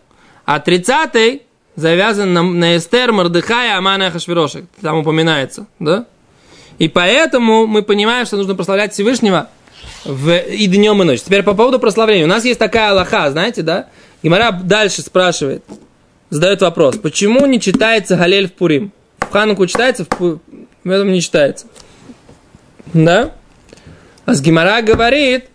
а 0.44 0.60
30-й 0.60 1.44
завязан 1.76 2.34
на, 2.34 2.44
на 2.44 2.78
Эстер, 2.78 3.12
Мордыхая, 3.12 3.78
Амана 3.78 4.12
Хашвироша. 4.12 4.64
Там 4.82 4.98
упоминается, 4.98 5.68
да? 5.80 6.06
И 6.80 6.88
поэтому 6.88 7.68
мы 7.68 7.84
понимаем, 7.84 8.26
что 8.26 8.38
нужно 8.38 8.56
прославлять 8.56 8.94
Всевышнего 8.94 9.50
в, 10.06 10.38
и 10.38 10.68
днем, 10.68 11.02
и 11.02 11.06
ночью. 11.06 11.26
Теперь 11.26 11.44
по 11.44 11.54
поводу 11.54 11.80
прославления. 11.80 12.26
У 12.26 12.30
нас 12.30 12.46
есть 12.46 12.60
такая 12.60 12.92
Аллаха, 12.92 13.30
знаете, 13.30 13.62
да? 13.62 13.88
Гимара 14.24 14.52
дальше 14.52 15.02
спрашивает, 15.02 15.64
задает 16.30 16.62
вопрос, 16.62 16.98
почему 16.98 17.46
не 17.46 17.60
читается 17.60 18.16
Галель 18.16 18.48
в 18.48 18.54
Пурим? 18.54 18.92
В 19.20 19.30
Хануку 19.32 19.68
читается, 19.68 20.06
в, 20.10 20.40
в 20.84 20.90
этом 20.90 21.12
не 21.12 21.22
читается. 21.22 21.66
Да? 22.94 23.34
А 24.26 24.34
с 24.34 24.42
Гимара 24.42 24.82
говорит 24.82 25.46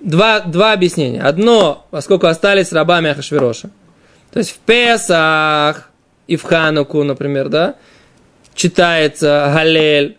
два, 0.00 0.40
два 0.40 0.72
объяснения. 0.72 1.22
Одно, 1.22 1.86
поскольку 1.90 2.26
остались 2.26 2.72
рабами 2.72 3.10
Ахашвироша. 3.10 3.70
То 4.32 4.38
есть 4.38 4.50
в 4.50 4.58
Песах 4.58 5.90
и 6.26 6.36
в 6.36 6.42
Хануку, 6.42 7.02
например, 7.02 7.48
да, 7.48 7.76
читается 8.54 9.50
Галель, 9.54 10.18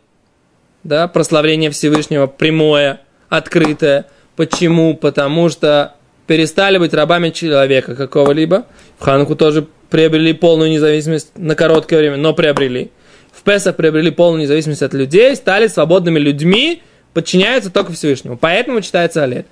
да, 0.83 1.07
прославление 1.07 1.69
Всевышнего 1.71 2.27
прямое, 2.27 3.01
открытое. 3.29 4.05
Почему? 4.35 4.95
Потому 4.95 5.49
что 5.49 5.95
перестали 6.27 6.77
быть 6.77 6.93
рабами 6.93 7.29
человека 7.29 7.95
какого-либо. 7.95 8.65
В 8.99 9.03
Хануку 9.03 9.35
тоже 9.35 9.67
приобрели 9.89 10.33
полную 10.33 10.69
независимость 10.69 11.37
на 11.37 11.55
короткое 11.55 11.99
время, 11.99 12.17
но 12.17 12.33
приобрели. 12.33 12.91
В 13.31 13.43
Песах 13.43 13.75
приобрели 13.75 14.11
полную 14.11 14.41
независимость 14.41 14.81
от 14.81 14.93
людей, 14.93 15.35
стали 15.35 15.67
свободными 15.67 16.19
людьми, 16.19 16.81
подчиняются 17.13 17.71
только 17.71 17.93
Всевышнему. 17.93 18.37
Поэтому 18.37 18.81
читается 18.81 19.23
Алель. 19.23 19.45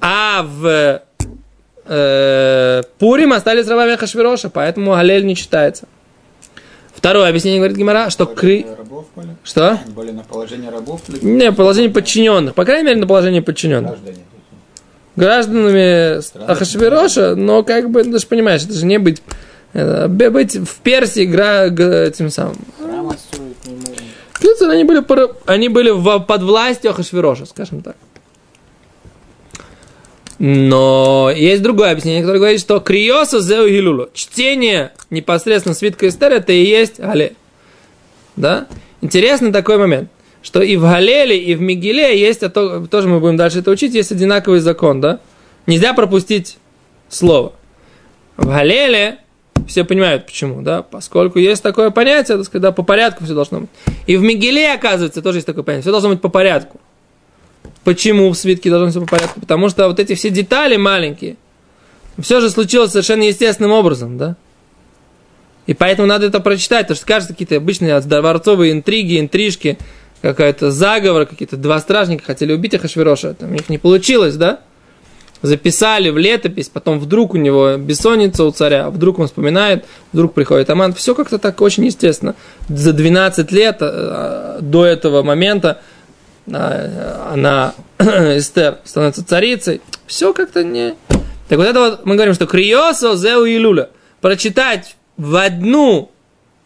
А 0.00 0.42
в 0.42 1.02
э, 1.86 2.82
Пурим 2.98 3.32
остались 3.32 3.68
рабами 3.68 3.96
Хашвироша, 3.96 4.50
поэтому 4.50 4.92
Галель 4.92 5.24
не 5.26 5.36
читается. 5.36 5.86
Второе 6.94 7.28
объяснение 7.28 7.60
говорит 7.60 7.76
Гимара, 7.76 8.10
что 8.10 8.26
кры... 8.26 8.66
были? 9.14 9.28
Что? 9.44 9.78
Были 9.94 10.12
на 10.12 10.22
положение 10.22 10.70
рабов? 10.70 11.02
Или... 11.08 11.24
Не, 11.24 11.52
положение 11.52 11.90
подчиненных. 11.90 12.54
По 12.54 12.64
крайней 12.64 12.86
мере, 12.86 13.00
на 13.00 13.06
положение 13.06 13.42
подчиненных. 13.42 13.92
Граждане. 13.92 14.24
Гражданами 15.14 16.50
Ахашвироша, 16.50 17.34
но 17.36 17.62
как 17.62 17.90
бы, 17.90 18.02
ты 18.02 18.18
же 18.18 18.26
понимаешь, 18.26 18.64
это 18.64 18.74
же 18.74 18.86
не 18.86 18.98
быть... 18.98 19.22
Это, 19.72 20.08
быть 20.08 20.56
в 20.56 20.80
Персии 20.80 21.26
гра, 21.26 21.68
г, 21.68 22.10
тем 22.16 22.30
самым. 22.30 22.56
Храм 22.78 23.12
строить 23.18 23.66
не 23.66 23.74
можно. 23.74 24.72
Они 24.72 24.84
были, 24.84 25.04
они 25.46 25.68
были 25.68 25.90
в, 25.90 26.20
под 26.20 26.42
властью 26.42 26.90
Ахашвироша, 26.90 27.44
скажем 27.44 27.82
так. 27.82 27.96
Но 30.38 31.32
есть 31.34 31.62
другое 31.62 31.92
объяснение, 31.92 32.22
которое 32.22 32.38
говорит, 32.38 32.60
что 32.60 32.80
криоса 32.80 33.40
зеу 33.40 33.68
гилулу. 33.68 34.08
Чтение 34.12 34.92
непосредственно 35.10 35.74
свитка 35.74 36.08
Эстер, 36.08 36.32
это 36.32 36.52
и 36.52 36.64
есть 36.64 37.00
Галель. 37.00 37.36
Да? 38.36 38.66
Интересный 39.00 39.50
такой 39.50 39.78
момент, 39.78 40.10
что 40.42 40.60
и 40.62 40.76
в 40.76 40.82
Галеле, 40.82 41.38
и 41.38 41.54
в 41.54 41.60
Мигеле 41.60 42.18
есть, 42.18 42.42
а 42.42 42.50
то, 42.50 42.86
тоже 42.86 43.08
мы 43.08 43.20
будем 43.20 43.36
дальше 43.36 43.60
это 43.60 43.70
учить, 43.70 43.94
есть 43.94 44.12
одинаковый 44.12 44.60
закон, 44.60 45.00
да? 45.00 45.20
Нельзя 45.66 45.94
пропустить 45.94 46.58
слово. 47.08 47.54
В 48.36 48.46
Галеле 48.46 49.18
все 49.66 49.84
понимают 49.84 50.26
почему, 50.26 50.60
да, 50.62 50.82
поскольку 50.82 51.38
есть 51.38 51.62
такое 51.62 51.90
понятие, 51.90 52.36
так 52.36 52.46
сказать, 52.46 52.62
да, 52.62 52.72
по 52.72 52.82
порядку 52.82 53.24
все 53.24 53.34
должно 53.34 53.60
быть. 53.60 53.70
И 54.06 54.16
в 54.16 54.22
Мигеле, 54.22 54.72
оказывается, 54.72 55.22
тоже 55.22 55.38
есть 55.38 55.46
такое 55.46 55.64
понятие, 55.64 55.82
все 55.82 55.90
должно 55.90 56.10
быть 56.10 56.20
по 56.20 56.28
порядку. 56.28 56.80
Почему 57.86 58.32
в 58.32 58.36
свитке 58.36 58.68
должно 58.68 58.90
все 58.90 59.00
по 59.00 59.06
порядку? 59.06 59.38
Потому 59.38 59.68
что 59.68 59.86
вот 59.86 60.00
эти 60.00 60.16
все 60.16 60.28
детали 60.28 60.74
маленькие, 60.76 61.36
все 62.18 62.40
же 62.40 62.50
случилось 62.50 62.90
совершенно 62.90 63.22
естественным 63.22 63.70
образом, 63.70 64.18
да? 64.18 64.34
И 65.68 65.72
поэтому 65.72 66.08
надо 66.08 66.26
это 66.26 66.40
прочитать, 66.40 66.86
потому 66.88 66.96
что 66.96 67.06
кажется, 67.06 67.32
какие-то 67.32 67.54
обычные 67.54 68.00
дворцовые 68.00 68.72
интриги, 68.72 69.20
интрижки, 69.20 69.78
какая-то 70.20 70.72
заговор, 70.72 71.26
какие-то 71.26 71.56
два 71.56 71.78
стражника 71.78 72.24
хотели 72.24 72.52
убить 72.52 72.74
Ахашвироша, 72.74 73.34
там 73.34 73.50
у 73.50 73.52
них 73.52 73.68
не 73.68 73.78
получилось, 73.78 74.34
да? 74.34 74.58
Записали 75.42 76.10
в 76.10 76.18
летопись, 76.18 76.68
потом 76.68 76.98
вдруг 76.98 77.34
у 77.34 77.36
него 77.36 77.76
бессонница 77.76 78.42
у 78.42 78.50
царя, 78.50 78.90
вдруг 78.90 79.20
он 79.20 79.28
вспоминает, 79.28 79.84
вдруг 80.12 80.34
приходит 80.34 80.68
Аман. 80.70 80.92
Все 80.92 81.14
как-то 81.14 81.38
так 81.38 81.60
очень 81.60 81.86
естественно. 81.86 82.34
За 82.68 82.92
12 82.92 83.52
лет 83.52 83.76
э, 83.78 84.58
до 84.60 84.84
этого 84.84 85.22
момента 85.22 85.82
она, 86.46 87.74
Эстер, 87.98 88.78
становится 88.84 89.24
царицей. 89.24 89.80
Все 90.06 90.32
как-то 90.32 90.62
не... 90.62 90.94
Так 91.48 91.58
вот 91.58 91.66
это 91.66 91.80
вот 91.80 92.06
мы 92.06 92.14
говорим, 92.14 92.34
что 92.34 92.46
криосо 92.46 93.16
зеу 93.16 93.44
и 93.44 93.58
люля. 93.58 93.90
Прочитать 94.20 94.96
в 95.16 95.36
одну, 95.36 96.10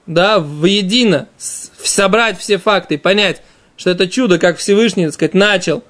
да, 0.07 0.39
в 0.39 0.65
едино, 0.65 1.29
собрать 1.39 2.39
все 2.39 2.59
факты 2.59 2.99
понять, 2.99 3.43
что 3.77 3.91
это 3.91 4.09
чудо, 4.09 4.39
как 4.39 4.59
Всевышний, 4.59 5.07
так 5.07 5.15
сказать, 5.15 5.35
начал 5.35 5.83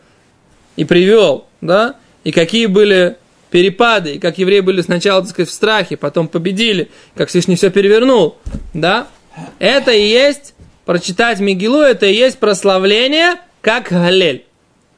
и 0.76 0.84
привел, 0.84 1.46
да, 1.60 1.96
и 2.24 2.32
какие 2.32 2.66
были 2.66 3.16
перепады, 3.50 4.14
и 4.14 4.18
как 4.18 4.38
евреи 4.38 4.60
были 4.60 4.80
сначала, 4.82 5.22
так 5.22 5.30
сказать, 5.30 5.48
в 5.48 5.52
страхе, 5.52 5.96
потом 5.96 6.28
победили, 6.28 6.90
как 7.16 7.28
Всевышний 7.28 7.56
все 7.56 7.70
перевернул, 7.70 8.36
да, 8.74 9.08
это 9.58 9.90
и 9.90 10.06
есть 10.06 10.54
прочитать 10.84 11.40
Мигилу, 11.40 11.80
это 11.80 12.06
и 12.06 12.14
есть 12.14 12.38
прославление, 12.38 13.36
как 13.60 13.88
Галель, 13.90 14.44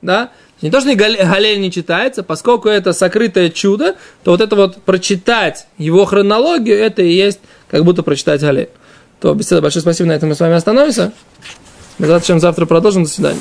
да, 0.01 0.31
не 0.63 0.71
то, 0.71 0.81
что 0.81 0.95
Галель 0.95 1.61
не 1.61 1.73
читается, 1.73 2.23
поскольку 2.23 2.69
это 2.69 2.93
сокрытое 2.93 3.51
чудо, 3.51 3.97
то 4.23 4.31
вот 4.31 4.41
это 4.41 4.55
вот 4.55 4.83
прочитать 4.83 5.67
его 5.77 6.05
хронологию, 6.05 6.79
это 6.79 7.03
и 7.03 7.13
есть 7.13 7.41
как 7.69 7.85
будто 7.85 8.03
прочитать 8.03 8.41
Галель. 8.41 8.69
То 9.21 9.35
беседа, 9.35 9.61
большое 9.61 9.83
спасибо, 9.83 10.09
на 10.09 10.13
этом 10.13 10.29
мы 10.29 10.35
с 10.35 10.41
вами 10.41 10.55
остановимся. 10.55 11.13
Мы 11.99 12.07
завтра 12.07 12.67
продолжим, 12.67 13.05
до 13.05 13.09
свидания. 13.09 13.41